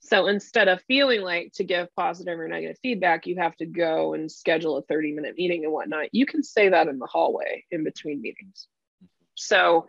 [0.00, 4.12] So instead of feeling like to give positive or negative feedback, you have to go
[4.12, 6.08] and schedule a 30 minute meeting and whatnot.
[6.12, 8.68] You can say that in the hallway in between meetings.
[9.02, 9.06] Mm-hmm.
[9.34, 9.86] So,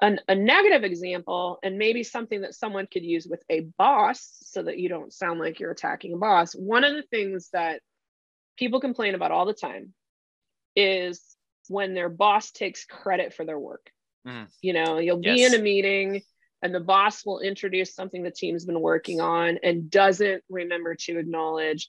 [0.00, 4.62] an, a negative example, and maybe something that someone could use with a boss so
[4.62, 6.54] that you don't sound like you're attacking a boss.
[6.54, 7.82] One of the things that
[8.56, 9.92] people complain about all the time
[10.74, 11.20] is
[11.70, 13.92] when their boss takes credit for their work.
[14.26, 14.48] Mm.
[14.60, 16.22] You know, you'll be in a meeting
[16.62, 21.18] and the boss will introduce something the team's been working on and doesn't remember to
[21.20, 21.88] acknowledge.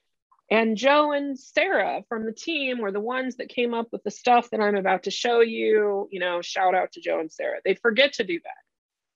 [0.52, 4.12] And Joe and Sarah from the team were the ones that came up with the
[4.12, 6.08] stuff that I'm about to show you.
[6.12, 7.58] You know, shout out to Joe and Sarah.
[7.66, 8.62] They forget to do that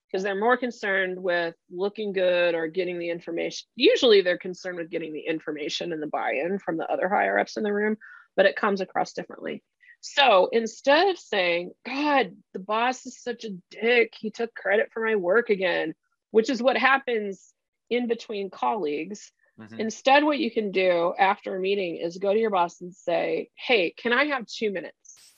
[0.09, 3.68] because they're more concerned with looking good or getting the information.
[3.76, 7.38] Usually they're concerned with getting the information and the buy in from the other higher
[7.38, 7.97] ups in the room,
[8.36, 9.61] but it comes across differently.
[10.08, 15.03] So instead of saying, God, the boss is such a dick, he took credit for
[15.03, 15.95] my work again,
[16.30, 17.51] which is what happens
[17.89, 19.32] in between colleagues.
[19.60, 19.80] Mm-hmm.
[19.80, 23.49] Instead, what you can do after a meeting is go to your boss and say,
[23.56, 25.34] Hey, can I have two minutes?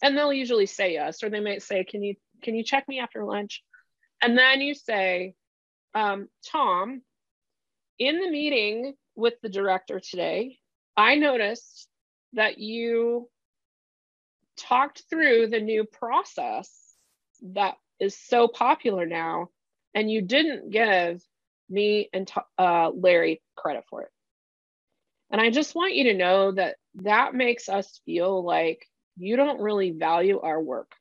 [0.00, 3.00] And they'll usually say yes, or they might say, Can you can you check me
[3.00, 3.64] after lunch?
[4.22, 5.34] And then you say,
[5.92, 7.02] um, Tom,
[7.98, 10.58] in the meeting with the director today,
[10.96, 11.88] I noticed
[12.34, 13.28] that you
[14.58, 16.70] talked through the new process
[17.54, 19.48] that is so popular now,
[19.94, 21.22] and you didn't give
[21.70, 24.10] me and uh, Larry credit for it.
[25.30, 28.86] And I just want you to know that that makes us feel like
[29.16, 30.92] you don't really value our work.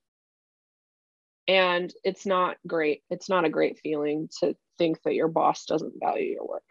[1.47, 3.03] And it's not great.
[3.09, 6.63] It's not a great feeling to think that your boss doesn't value your work.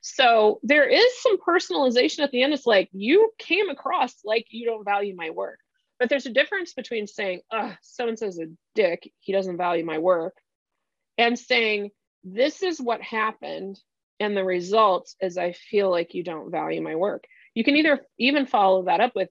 [0.00, 2.52] So there is some personalization at the end.
[2.52, 5.58] It's like you came across like you don't value my work.
[5.98, 9.84] But there's a difference between saying, oh, so and so's a dick, he doesn't value
[9.84, 10.34] my work,
[11.16, 11.90] and saying,
[12.22, 13.78] this is what happened.
[14.18, 17.24] And the result is I feel like you don't value my work.
[17.54, 19.28] You can either even follow that up with,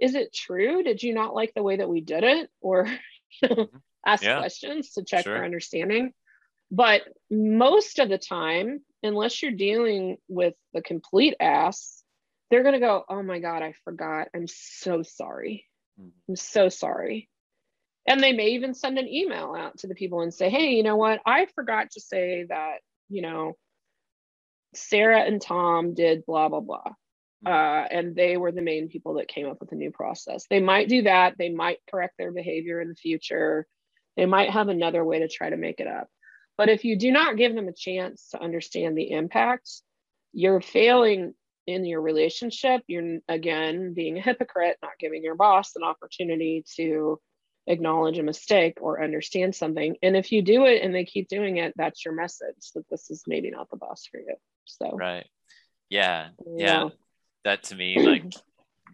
[0.00, 0.82] is it true?
[0.82, 2.50] Did you not like the way that we did it?
[2.60, 2.84] Or
[3.44, 3.76] mm-hmm.
[4.06, 4.38] ask yeah.
[4.38, 5.36] questions to check sure.
[5.36, 6.12] for understanding.
[6.70, 12.02] But most of the time, unless you're dealing with the complete ass,
[12.50, 14.28] they're going to go, Oh my God, I forgot.
[14.34, 15.67] I'm so sorry.
[16.00, 16.08] Mm-hmm.
[16.28, 17.28] I'm so sorry.
[18.06, 20.82] And they may even send an email out to the people and say, hey, you
[20.82, 21.20] know what?
[21.26, 22.76] I forgot to say that,
[23.08, 23.54] you know,
[24.74, 26.84] Sarah and Tom did blah, blah, blah.
[27.46, 27.48] Mm-hmm.
[27.48, 30.46] Uh, and they were the main people that came up with the new process.
[30.48, 31.36] They might do that.
[31.38, 33.66] They might correct their behavior in the future.
[34.16, 36.08] They might have another way to try to make it up.
[36.56, 39.70] But if you do not give them a chance to understand the impact,
[40.32, 41.34] you're failing
[41.68, 47.20] in your relationship, you're again being a hypocrite, not giving your boss an opportunity to
[47.66, 49.94] acknowledge a mistake or understand something.
[50.02, 53.10] And if you do it and they keep doing it, that's your message that this
[53.10, 54.34] is maybe not the boss for you.
[54.64, 55.26] So, right.
[55.90, 56.28] Yeah.
[56.46, 56.84] Yeah.
[56.84, 56.88] yeah.
[57.44, 58.32] That to me, like,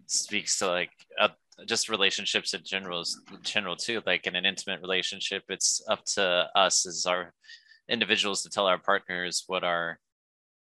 [0.06, 1.28] speaks to like uh,
[1.66, 3.04] just relationships in general,
[3.42, 4.02] general too.
[4.04, 7.32] Like in an intimate relationship, it's up to us as our
[7.88, 10.00] individuals to tell our partners what our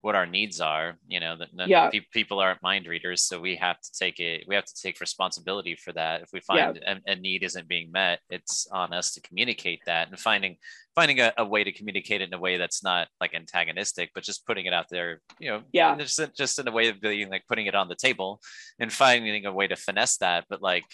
[0.04, 1.88] what our needs are you know that Yeah.
[1.88, 5.00] pe- people aren't mind readers so we have to take it we have to take
[5.00, 9.14] responsibility for that if we find a, a need isn't being met it's on us
[9.14, 10.56] to communicate that and finding
[10.94, 14.22] finding a, a way to communicate it in a way that's not like antagonistic but
[14.22, 15.96] just putting it out there you know Yeah.
[15.96, 18.42] just, just in a way of being like putting it on the table
[18.78, 20.84] and finding a way to finesse that but like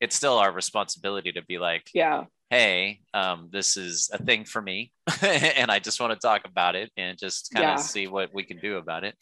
[0.00, 2.24] it's still our responsibility to be like Yeah.
[2.50, 4.92] Hey, um, this is a thing for me,
[5.22, 7.76] and I just want to talk about it and just kind of Yeah.
[7.76, 9.14] see what we can do about it.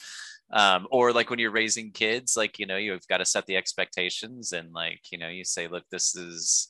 [0.50, 3.56] Um, or like when you're raising kids, like you know, you've got to set the
[3.56, 6.68] expectations, and like you know, you say, look, this is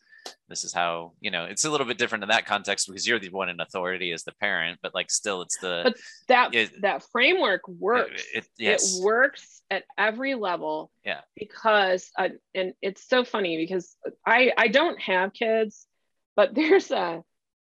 [0.48, 3.20] this is how you know it's a little bit different in that context because you're
[3.20, 5.96] the one in authority as the parent, but like still, it's the But
[6.26, 8.24] that It- that framework works.
[8.34, 10.90] It, it- yes, It works at every level.
[11.04, 11.20] Yeah.
[11.36, 13.94] Because uh, and it's so funny because
[14.26, 15.86] I I don't have kids,
[16.38, 17.22] but there's a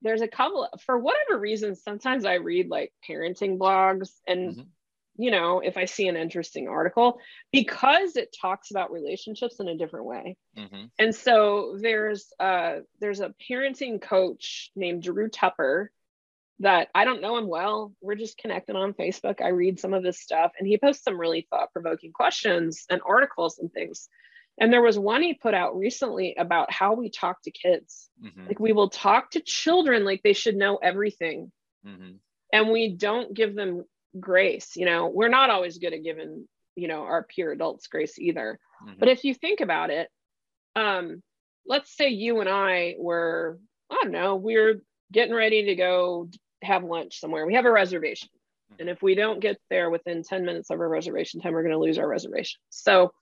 [0.03, 4.67] there's a couple for whatever reason sometimes I read like parenting blogs and Mhm.
[5.17, 7.21] you know if I see an interesting article
[7.53, 10.37] because it talks about relationships in a different way.
[10.57, 10.91] Mhm.
[10.99, 15.93] And so there's uh there's a parenting coach named Drew Tupper
[16.61, 17.95] that I don't know him well.
[18.01, 19.41] We're just connected on Facebook.
[19.41, 23.61] I read some of his stuff and he posts some really thought-provoking questions and articles
[23.61, 24.09] and things.
[24.61, 28.11] And there was one he put out recently about how we talk to kids.
[28.23, 28.49] Mhm.
[28.49, 31.53] Like we will talk to children like they should know everything
[31.87, 32.19] Mhm.
[32.53, 33.85] and we don't give them
[34.19, 34.77] grace.
[34.77, 38.59] You know, we're not always good at giving, you know, our peer adults grace either.
[38.83, 38.99] Mhm.
[38.99, 40.11] But if you think about it,
[40.75, 41.23] um,
[41.67, 44.83] let's say you and I were, I don't know, we're
[45.13, 46.29] getting ready to go
[46.63, 47.47] have lunch somewhere.
[47.47, 48.29] We have a reservation.
[48.79, 51.73] And if we don't get there within 10 minutes of our reservation time, we're going
[51.73, 52.61] to lose our reservation.
[52.69, 53.13] So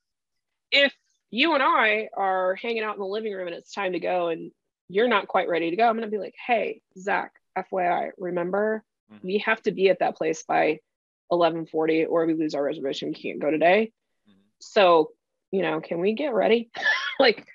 [0.70, 0.93] if
[1.30, 4.28] you and I are hanging out in the living room and it's time to go
[4.28, 4.50] and
[4.88, 8.84] you're not quite ready to go, I'm going to be like, hey, Zack, FYI, remember,
[9.12, 9.22] Mhm.
[9.22, 10.80] we have to be at that place by
[11.28, 13.08] 1140 or we lose our reservation.
[13.08, 13.92] We can't go today
[14.28, 14.32] Mhm.
[14.60, 15.12] so
[15.52, 16.70] you know can we get ready
[17.20, 17.46] like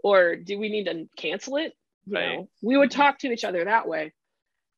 [0.00, 1.72] or do we need to cancel it
[2.06, 2.36] you Right.
[2.36, 2.94] know we would Mhm.
[2.96, 4.12] talk to each other that way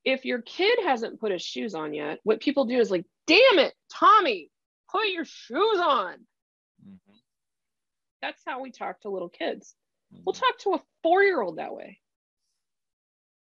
[0.04, 3.58] if your kid hasn't put his shoes on yet what people do is like damn
[3.58, 4.50] it tommy
[4.88, 6.26] put your shoes on
[6.84, 7.20] Mhm.
[8.22, 9.74] That's how we talk to little kids.
[10.12, 10.40] We'll Mhm.
[10.40, 12.00] talk to a four-year-old that way.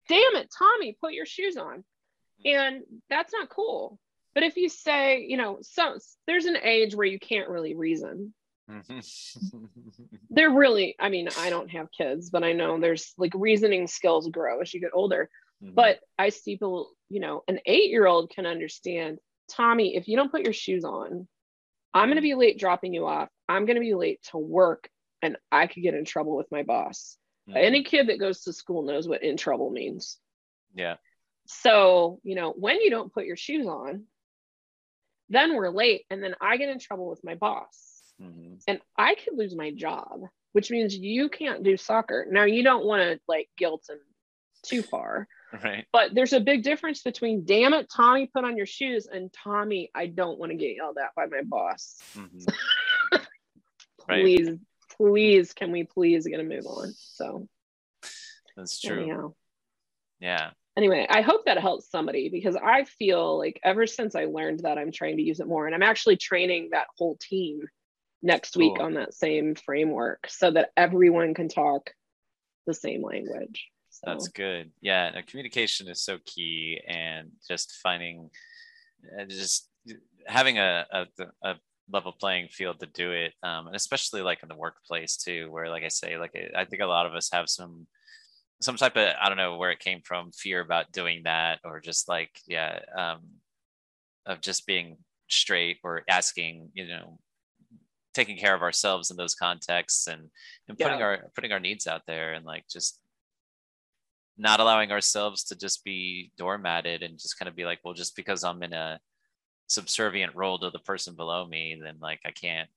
[0.08, 1.84] Damn it tommy put your shoes on.
[2.44, 3.98] And that's not cool.
[4.34, 5.96] But if you say you know so
[6.26, 8.34] there's an age where you can't really reason.
[8.68, 9.68] Mhm.
[10.30, 14.28] they're really i mean i don't have kids but i know there's like reasoning skills
[14.28, 15.30] grow as you get older.
[15.62, 15.72] Mhm.
[15.76, 20.16] but i see people you know an eight year old can understand tommy if you
[20.16, 21.28] don't put your shoes on
[21.94, 24.88] i'm going to be late dropping you off i'm going to be late to work
[25.22, 27.16] and i could get in trouble with my boss
[27.48, 27.56] Mhm.
[27.56, 30.18] any kid that goes to school knows what in trouble means
[30.74, 30.96] yeah
[31.46, 34.04] so you know when you don't put your shoes on
[35.28, 38.62] then we're late and then i get in trouble with my boss Mhm.
[38.66, 40.22] and I could lose my job,
[40.52, 42.26] which means you can't do soccer.
[42.30, 43.98] Now you don't want to like guilt him
[44.62, 45.28] too far,
[45.62, 49.30] right but there's a big difference between damn it, Tommy, put on your shoes, and
[49.34, 51.98] Tommy, I don't want to get yelled at by my boss.
[54.08, 54.12] Mhm.
[54.12, 54.22] Right.
[54.22, 54.58] Please,
[54.96, 56.92] please, can we please get a move on?
[56.92, 57.48] So
[58.56, 59.34] that's true anyhow.
[60.20, 64.60] yeah Anyway, I hope that helps somebody because I feel like ever since I learned
[64.60, 65.64] that, I'm trying to use it more.
[65.64, 67.62] And I'm actually training that whole team
[68.22, 68.84] next week Cool.
[68.84, 71.94] on that same framework so that everyone can talk
[72.66, 73.68] the same language.
[73.88, 74.70] So, That's good.
[74.82, 78.28] Yeah, no, communication is so key, and just finding,
[79.18, 79.70] uh, just
[80.26, 81.06] having a, a
[81.42, 81.54] a
[81.90, 85.68] level playing field to do it, um, and especially like in the workplace too, where
[85.68, 87.86] like I say, like I think a lot of us have some
[88.60, 91.80] some type of I don't know where it came from, fear about doing that, or
[91.80, 93.20] just like yeah, um,
[94.26, 97.18] of just being straight or asking, you know,
[98.14, 100.30] taking care of ourselves in those contexts and
[100.68, 101.04] and putting Yeah.
[101.04, 103.00] our putting our needs out there and like just
[104.38, 108.16] not allowing ourselves to just be doormatted and just kind of be like, well, just
[108.16, 109.00] because I'm in a
[109.66, 112.68] subservient role to the person below me, then like I can't,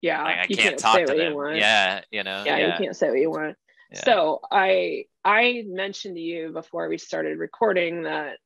[0.00, 1.34] yeah, I, I you can't, say talk to you them.
[1.34, 1.56] want.
[1.56, 2.44] Yeah, you know.
[2.46, 3.56] yeah, you can't say what you want.
[3.92, 4.04] yeah.
[4.04, 8.38] So I I mentioned to you before we started recording that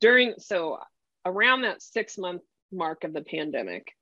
[0.00, 0.78] during so
[1.24, 3.92] around that six month mark of the pandemic,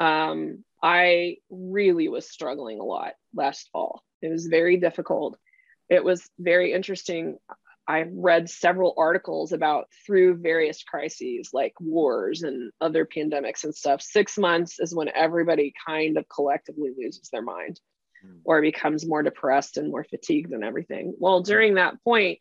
[0.00, 4.02] um, I really was struggling a lot last fall.
[4.22, 5.38] It was very difficult.
[5.88, 7.38] It was very interesting.
[7.88, 14.02] I read several articles about through various crises like wars and other pandemics and stuff.
[14.02, 17.80] Six months is when everybody kind of collectively loses their mind
[18.24, 18.40] Mm.
[18.44, 21.14] or becomes more depressed and more fatigued and everything.
[21.18, 22.38] Well, during that point,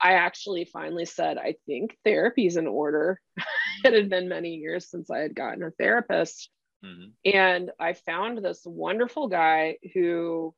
[0.00, 3.20] I actually finally said, I think therapy's in order.
[3.84, 6.50] it had been many years since I had gotten a therapist.
[6.84, 7.36] Mm-hmm.
[7.36, 10.54] And I found this wonderful guy who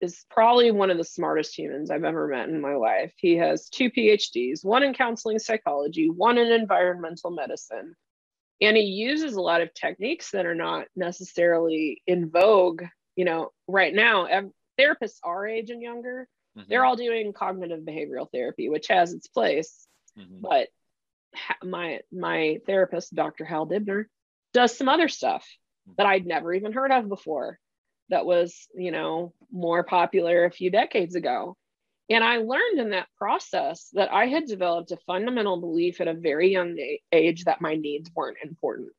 [0.00, 3.12] is probably one of the smartest humans I've ever met in my life.
[3.16, 7.94] He has two PhDs, one in counseling psychology, one in environmental medicine.
[8.60, 12.82] And he uses a lot of techniques that are not necessarily in vogue,
[13.16, 14.26] you know, right now.
[14.78, 16.26] Therapists our age and younger,
[16.56, 16.68] mm-hmm.
[16.68, 19.86] they're all doing cognitive behavioral therapy, which has its place.
[20.18, 20.40] Mm-hmm.
[20.40, 20.68] But
[21.62, 23.44] my my therapist, Dr.
[23.44, 24.04] Hal Dibner,
[24.54, 25.46] does some other stuff
[25.88, 25.94] mm-hmm.
[25.98, 27.58] that I'd never even heard of before
[28.10, 31.56] that was, you know, more popular a few decades ago.
[32.08, 36.14] And I learned in that process that I had developed a fundamental belief at a
[36.14, 36.76] very young
[37.12, 38.90] age that my needs weren't important.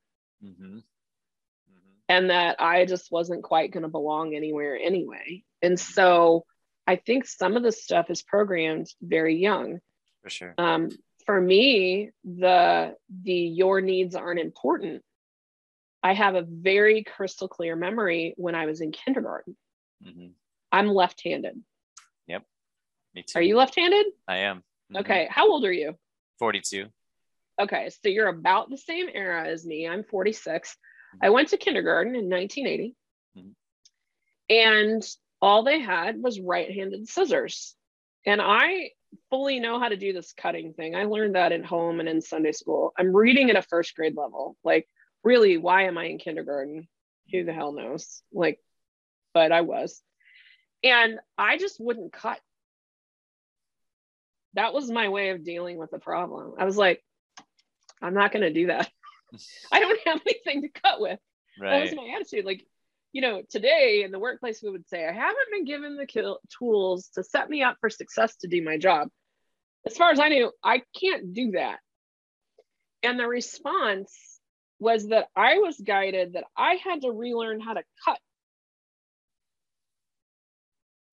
[0.44, 0.78] Mm-hmm.
[0.78, 1.90] Mm-hmm.
[2.08, 5.44] And that I just wasn't quite going to belong anywhere anyway.
[5.62, 5.94] And mm-hmm.
[5.94, 6.46] so
[6.88, 9.80] I think some of the stuff is programmed very young.
[10.24, 10.54] For sure.
[10.58, 10.90] Um,
[11.26, 15.04] for me, the the your needs aren't important
[16.04, 19.56] I have a very crystal clear memory when I was in kindergarten.
[20.06, 20.28] Mm-hmm.
[20.72, 21.62] I'm left handed.
[22.28, 22.44] Yep.
[23.14, 23.40] Me too.
[23.40, 24.08] Are you left handed?
[24.28, 24.58] I am.
[24.58, 24.98] Mm-hmm.
[24.98, 25.28] Okay.
[25.30, 25.96] How old are you?
[26.40, 26.88] 42.
[27.60, 27.90] Okay.
[27.90, 29.88] So you're about the same era as me.
[29.88, 30.70] I'm 46.
[30.70, 31.26] Mm-hmm.
[31.26, 32.96] I went to kindergarten in 1980.
[33.38, 33.50] Mm-hmm.
[34.50, 35.04] And
[35.42, 37.76] all they had was right handed scissors.
[38.26, 38.92] And I
[39.30, 40.96] fully know how to do this cutting thing.
[40.96, 42.94] I learned that at home and in Sunday school.
[42.98, 44.56] I'm reading at a first grade level.
[44.64, 44.88] Like,
[45.24, 46.88] really, why am I in kindergarten?
[47.32, 48.22] Who the hell knows?
[48.34, 48.60] Like,
[49.34, 50.02] but I was.
[50.84, 52.40] And I just wouldn't cut.
[54.54, 56.54] That was my way of dealing with the problem.
[56.58, 57.04] I was like,
[58.02, 58.90] I'm not going to do that.
[59.72, 61.20] I don't have anything to cut with.
[61.60, 61.72] Right.
[61.72, 62.46] That was my attitude.
[62.46, 62.66] Like,
[63.14, 67.10] you know, today in the workplace, we would say, I haven't been given the tools
[67.16, 69.10] to set me up for success to do my job.
[69.86, 71.80] As far as I knew, I can't do that.
[73.04, 74.31] And the response
[74.82, 78.18] was that I was guided that I had to relearn how to cut.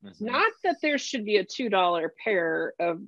[0.03, 0.25] Mm-hmm.
[0.25, 3.03] Not that there should be a $2 pair of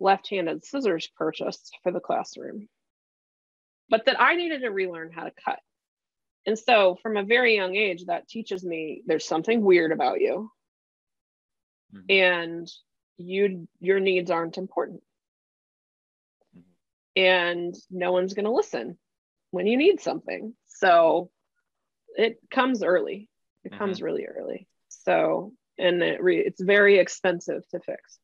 [0.00, 2.68] left handed scissors purchased for the classroom,
[3.88, 5.60] but that I needed to relearn how to cut.
[6.44, 10.50] And so, from a very young age, that teaches me there's something weird about you,
[11.94, 12.04] mm-hmm.
[12.10, 12.68] and
[13.16, 15.02] you your needs aren't important,
[16.54, 17.22] mm-hmm.
[17.22, 18.98] and no one's going to listen
[19.54, 20.52] when you need something.
[20.66, 21.30] So
[22.16, 23.28] it comes early.
[23.62, 23.78] It mm-hmm.
[23.78, 24.66] comes really early.
[24.88, 28.18] So and it re- it's very expensive to fix.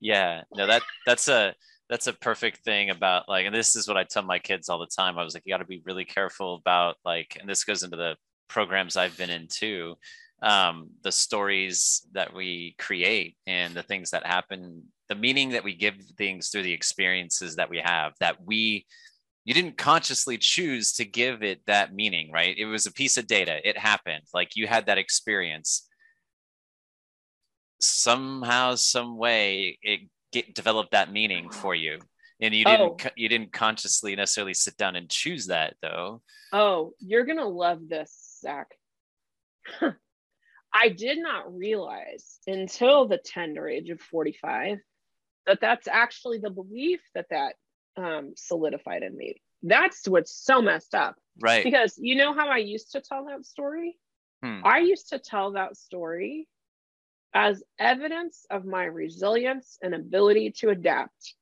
[0.00, 1.54] Yeah, no that that's a
[1.88, 4.78] that's a perfect thing about like and this is what I tell my kids all
[4.78, 5.18] the time.
[5.18, 7.96] I was like you got to be really careful about like and this goes into
[7.96, 8.16] the
[8.48, 9.96] programs I've been in too.
[10.42, 15.74] Um, the stories that we create and the things that happen, the meaning that we
[15.74, 18.86] give things through the experiences that we have that we
[19.44, 22.56] you didn't consciously choose to give it that meaning, right?
[22.56, 23.56] It was a piece of data.
[23.66, 24.24] It happened.
[24.34, 25.86] Like you had that experience.
[27.80, 30.00] Somehow, some way, it
[30.32, 31.98] get, developed that meaning for you,
[32.40, 33.06] and you didn't.
[33.06, 33.10] Oh.
[33.16, 36.20] You didn't consciously necessarily sit down and choose that, though.
[36.52, 38.68] Oh, you're gonna love this, Zack.
[40.72, 44.78] I did not realize until the tender age of 45
[45.46, 47.54] that that's actually the belief that that
[48.00, 49.40] um, solidified in me.
[49.62, 51.16] That's what's so messed up.
[51.40, 51.64] Right.
[51.64, 53.96] Because you know how I used to tell that story?
[54.42, 54.60] Hmm.
[54.64, 56.48] I used to tell that story
[57.34, 61.34] as evidence of my resilience and ability to adapt.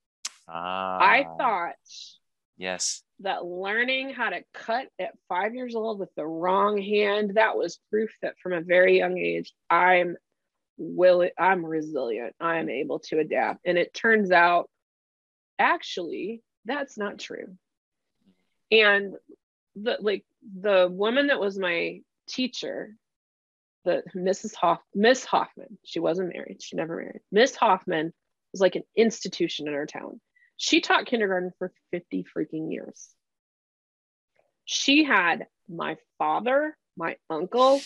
[0.48, 1.74] Ah, I thought
[2.56, 7.56] yes that learning how to cut at five years old with the wrong hand that
[7.56, 10.16] was proof that from a very young age I'm
[10.78, 12.34] will I'm resilient.
[12.40, 13.66] I'm able to adapt.
[13.66, 14.70] And it turns out
[15.58, 17.56] actually that's not true.
[18.70, 19.14] And
[19.74, 20.24] the like
[20.60, 22.94] the woman that was my teacher
[23.84, 27.20] the mrs hoff miss hoffman she wasn't married she never married.
[27.32, 28.12] Miss hoffman
[28.52, 30.20] was like an institution in our town.
[30.56, 33.08] She taught kindergarten for 50 freaking years.
[34.64, 37.80] She had my father my uncle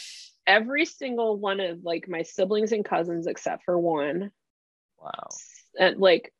[0.46, 4.30] every single one of like my siblings and cousins except for one.
[4.98, 5.28] Wow.
[5.78, 6.32] And like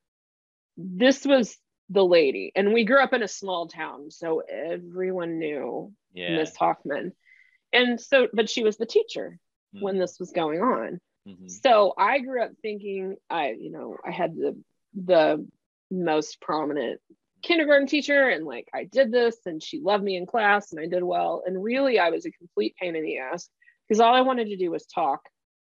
[0.77, 1.57] this was
[1.93, 6.37] the lady and we grew up in a small town so everyone knew yeah.
[6.37, 7.13] miss hoffman
[7.73, 9.39] and so but she was the teacher
[9.75, 9.85] mm-hmm.
[9.85, 11.49] when this was going on mm-hmm.
[11.49, 14.59] so i grew up thinking i you know i had the
[15.05, 15.47] the
[15.91, 16.99] most prominent
[17.43, 20.87] kindergarten teacher and like i did this and she loved me in class and i
[20.87, 23.51] did well and really i was a complete pain in the ass
[23.87, 25.21] because all i wanted to do was talk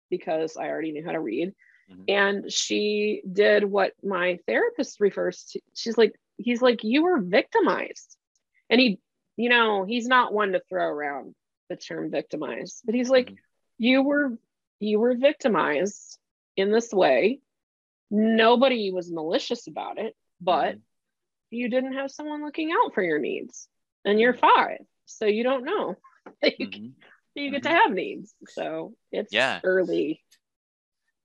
[0.09, 1.53] because i already knew how to read
[1.91, 2.03] Mm-hmm.
[2.07, 5.61] And she did what my therapist refers to.
[5.73, 8.17] She's like, he's like, you were victimized.
[8.69, 8.99] And he,
[9.37, 11.35] you know, he's not one to throw around
[11.69, 13.37] the term victimized, but he's like, Mhm.
[13.77, 14.37] you were
[14.79, 16.19] you were victimized
[16.57, 17.39] in this way.
[18.11, 20.81] Nobody was malicious about it, but Mhm.
[21.49, 23.67] you didn't have someone looking out for your needs.
[24.03, 24.85] And you're five.
[25.05, 25.95] So you don't know.
[26.41, 26.93] Like, Mhm.
[27.35, 28.35] you get to have needs.
[28.49, 29.61] So it's Yeah.
[29.63, 30.23] early.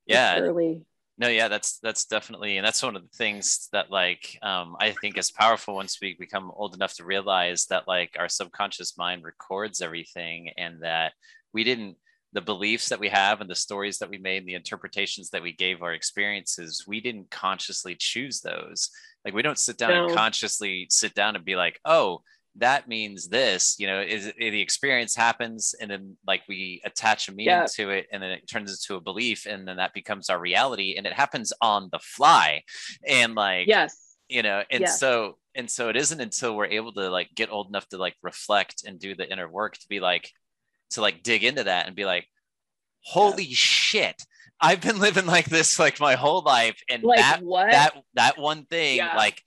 [0.07, 0.39] Yeah.
[0.41, 0.83] early.
[1.19, 4.93] No, yeah, that's that's definitely, and that's one of the things that like um, I
[4.93, 9.23] think is powerful once we become old enough to realize that like our subconscious mind
[9.23, 11.13] records everything, and that
[11.53, 11.97] we didn't
[12.33, 15.43] the beliefs that we have and the stories that we made and the interpretations that
[15.43, 18.91] we gave our experiences we didn't consciously choose those
[19.25, 22.23] like we don't sit down and consciously sit down and be like oh
[22.57, 27.29] that means this you know is eh, the experience happens and then like we attach
[27.29, 27.67] a meaning Yeah.
[27.77, 30.95] to it and then it turns into a belief and then that becomes our reality
[30.97, 32.63] and it happens on the fly
[33.07, 34.17] and like Yes.
[34.29, 34.99] you know and Yes.
[34.99, 38.17] so and so it isn't until we're able to like get old enough to like
[38.23, 40.31] reflect and do the inner work to be like
[40.91, 42.27] to like dig into that and be like
[43.05, 44.23] holy shit
[44.61, 47.71] i've been living like this like my whole life and Like that what?
[47.71, 49.17] that that one thing Yeah.
[49.17, 49.41] like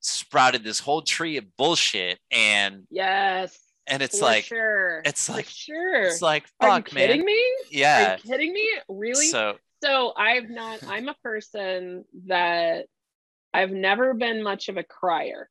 [0.00, 3.58] sprouted this whole tree of bullshit and yes.
[3.86, 5.02] and it's like sure.
[5.04, 6.02] it's For like- sure.
[6.04, 7.32] it's like Are you fuck kidding man me?
[7.42, 8.68] Are yeah you kidding me?
[8.88, 9.26] Really?
[9.26, 12.84] so so I've not, I'm a person that
[13.54, 15.48] I've never been much of a crier,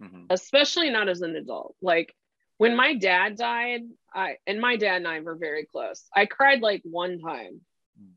[0.00, 1.74] mhm, especially not as an adult.
[1.82, 2.14] Like
[2.58, 3.80] when my dad died,
[4.14, 6.04] I, and my dad and I were very close.
[6.14, 7.60] I cried like one time
[8.00, 8.12] Mm.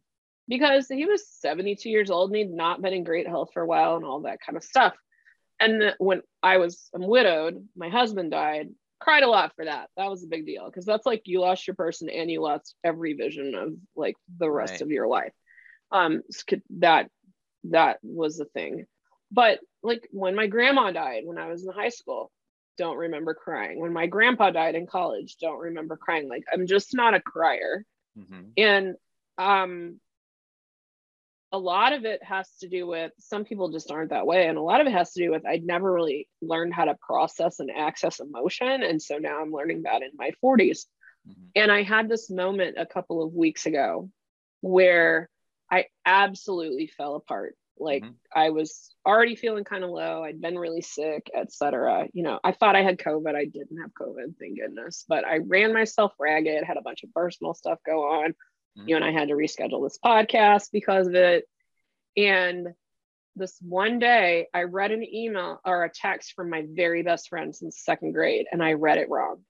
[0.48, 3.68] because he was 72 years old and he'd not been in great health for a
[3.68, 4.94] while and all that kind of stuff.
[5.60, 8.70] And then when I was I'm widowed, my husband died.
[8.99, 9.89] Cried a lot for that.
[9.97, 12.76] That was a big deal because that's like you lost your person and you lost
[12.84, 14.82] every vision of like the rest Right.
[14.82, 15.34] of your life.
[15.91, 16.22] Um,
[16.80, 17.10] that
[17.66, 18.86] that was the thing.
[19.32, 22.32] But like when my grandma died when I was in high school,
[22.78, 23.80] don't remember crying.
[23.80, 26.30] When my grandpa died in college, don't remember crying.
[26.30, 27.86] Like I'm just not a crier
[28.16, 28.95] mhm, and
[29.38, 29.99] um
[31.56, 34.58] a lot of it has to do with some people just aren't that way and
[34.58, 37.62] a lot of it has to do with i'd never really learned how to process
[37.62, 40.86] and access emotion and so now i'm learning that in my 40s
[41.26, 44.10] mhm, and i had this moment a couple of weeks ago
[44.60, 45.30] where
[45.72, 47.56] i absolutely fell apart.
[47.78, 48.16] Like Mhm.
[48.34, 52.51] i was already feeling kind of low i'd been really sick etc you know i
[52.51, 55.06] thought i had covid i didn't have covid thank goodness.
[55.08, 58.34] But i ran myself ragged had a bunch of personal stuff go on
[58.78, 58.88] Mhm.
[58.90, 61.46] you and i had to reschedule this podcast because of it.
[62.18, 62.70] And
[63.36, 67.54] this one day i read an email or a text from my very best friend
[67.56, 69.44] since second grade and i read it wrong.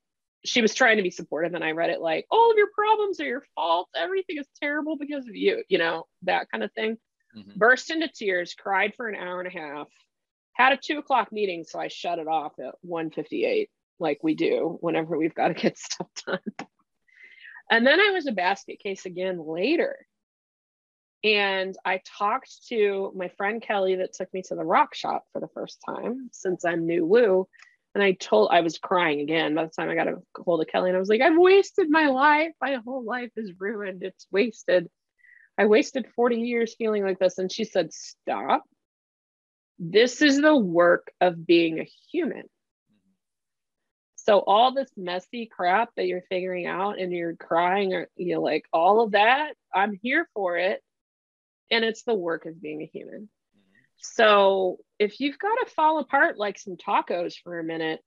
[0.43, 3.19] She was trying to be supportive and i read it like all of your problems
[3.19, 3.89] are your fault.
[3.95, 6.97] Everything is terrible because of you you know that kind of thing.
[7.35, 7.55] Mhm.
[7.57, 9.87] burst into tears cried for an hour and a half
[10.53, 13.69] had a two o'clock meeting so i shut it off at 1.58
[13.99, 16.39] like we do whenever we've got to get stuff done
[17.69, 19.97] and then i was a basket case again later
[21.23, 25.39] and i talked to my friend kelly that took me to the rock shop for
[25.39, 27.47] the first time since i'm new woo
[27.93, 30.67] and i told i was crying again by the time i got a hold of
[30.67, 34.27] kelly and i was like i've wasted my life my whole life is ruined it's
[34.31, 34.89] wasted
[35.57, 37.37] I wasted 40 years feeling like this.
[37.37, 38.63] And she said, Stop.
[39.79, 42.43] This is the work of being a human.
[44.25, 48.41] So, all this messy crap that you're figuring out and you're crying, or you know,
[48.41, 50.81] like all of that, I'm here for it.
[51.71, 53.29] And it's the work of being a human.
[53.97, 58.01] So, if you've got to fall apart like some tacos for a minute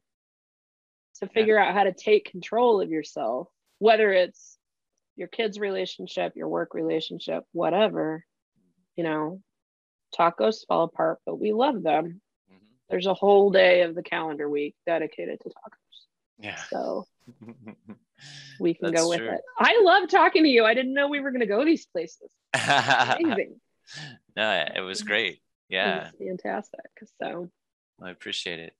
[1.21, 3.49] to figure out how to take control of yourself,
[3.79, 4.59] whether it's
[5.17, 8.25] your kids' relationship, your work relationship, whatever,
[8.97, 9.41] you know,
[10.17, 12.21] tacos fall apart, but we love them.
[12.51, 12.59] Mhm.
[12.89, 15.78] There's a whole day of the calendar week dedicated to tacos.
[16.39, 17.07] Yeah So
[18.61, 19.31] we can That's go with true.
[19.31, 19.41] it.
[19.59, 20.65] I love talking to you.
[20.65, 22.31] I didn't know we were going to go these places.
[22.55, 23.61] Amazing.
[24.37, 26.81] no it was great yeah was fantastic.
[27.23, 27.51] So,
[28.03, 28.75] I appreciate it.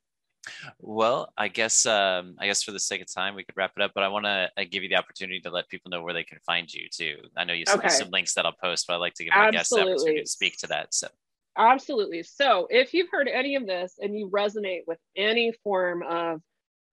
[0.81, 3.83] Well, I guess um, I guess for the sake of time, we could wrap it
[3.83, 3.93] up.
[3.95, 6.25] But I want to uh, give you the opportunity to let people know where they
[6.25, 7.17] can find you too.
[7.37, 7.89] I know you sent Okay.
[7.89, 10.29] some links that I'll post, but I'd like to give my guests the opportunity to
[10.29, 10.95] speak to that.
[10.95, 11.09] So,
[11.57, 12.23] Absolutely.
[12.23, 16.41] So, if you've heard any of this and you resonate with any form of,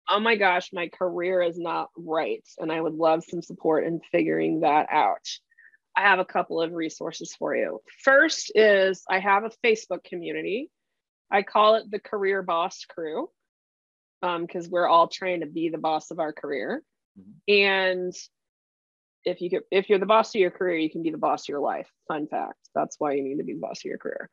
[0.08, 4.00] oh my gosh, my career is not right, and I would love some support in
[4.10, 5.26] figuring that out,
[5.96, 7.80] I have a couple of resources for you.
[8.04, 10.70] First is I have a Facebook community.
[11.30, 13.30] I call it the Career Boss Crew
[14.20, 16.82] because we're all trying to be the boss of our career.
[17.18, 17.34] Mhm.
[17.48, 18.14] And
[19.24, 21.44] if you could, if you're the boss of your career, you can be the boss
[21.44, 21.90] of your life.
[22.08, 22.58] Fun fact.
[22.74, 24.30] That's why you need to be the boss of your career.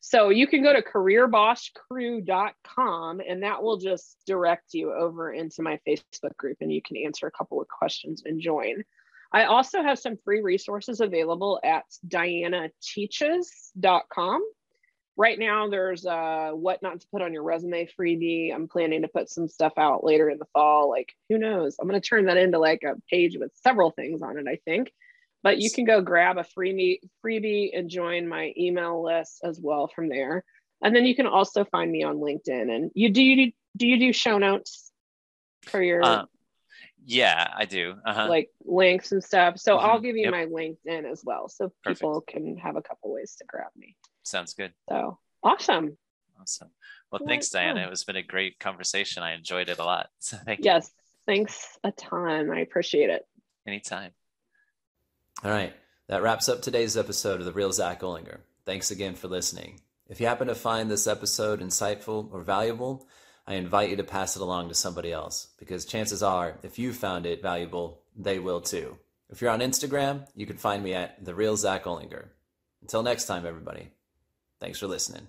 [0.00, 5.80] So you can go to careerbosscrew.com and that will just direct you over into my
[5.86, 8.84] Facebook group and you can answer a couple of questions and join.
[9.32, 14.42] I also have some free resources available at dianateaches.com.
[15.16, 18.54] Right now, there's a what not to put on your resume freebie.
[18.54, 20.88] I'm planning to put some stuff out later in the fall.
[20.88, 21.74] Like, who knows?
[21.78, 24.60] I'm going to turn that into like a page with several things on it, I
[24.64, 24.92] think.
[25.42, 29.88] But you can go grab a free freebie and join my email list as well
[29.88, 30.44] from there.
[30.82, 32.74] And then you can also find me on LinkedIn.
[32.74, 34.90] And you do you do you do show notes
[35.62, 36.24] for your uh,
[37.04, 37.94] yeah, I do.
[38.04, 38.28] Uh-huh.
[38.28, 39.58] Like links and stuff.
[39.58, 39.86] So mm-hmm.
[39.86, 40.32] I'll give you yep.
[40.32, 41.48] my LinkedIn as well.
[41.48, 42.00] So Perfect.
[42.00, 43.96] people can have a couple ways to grab me.
[44.24, 44.72] Sounds good.
[44.90, 45.96] So awesome.
[46.38, 46.68] Awesome.
[47.10, 47.80] Well, thanks, Diana.
[47.80, 49.22] It was been a great conversation.
[49.22, 50.08] I enjoyed it a lot.
[50.20, 50.66] So thank you.
[50.66, 50.90] Yes.
[51.26, 52.50] Thanks a ton.
[52.50, 53.22] I appreciate it.
[53.66, 54.12] Anytime.
[55.44, 55.72] All right.
[56.08, 58.38] That wraps up today's episode of The Real Zack Olinger.
[58.64, 59.80] Thanks again for listening.
[60.08, 63.06] If you happen to find this episode insightful or valuable,
[63.46, 66.92] I invite you to pass it along to somebody else because chances are, if you
[66.92, 68.98] found it valuable, they will too.
[69.30, 72.28] If you're on Instagram, you can find me at The Real Zack Olinger.
[72.80, 73.90] Until next time, everybody,
[74.60, 75.28] thanks for listening.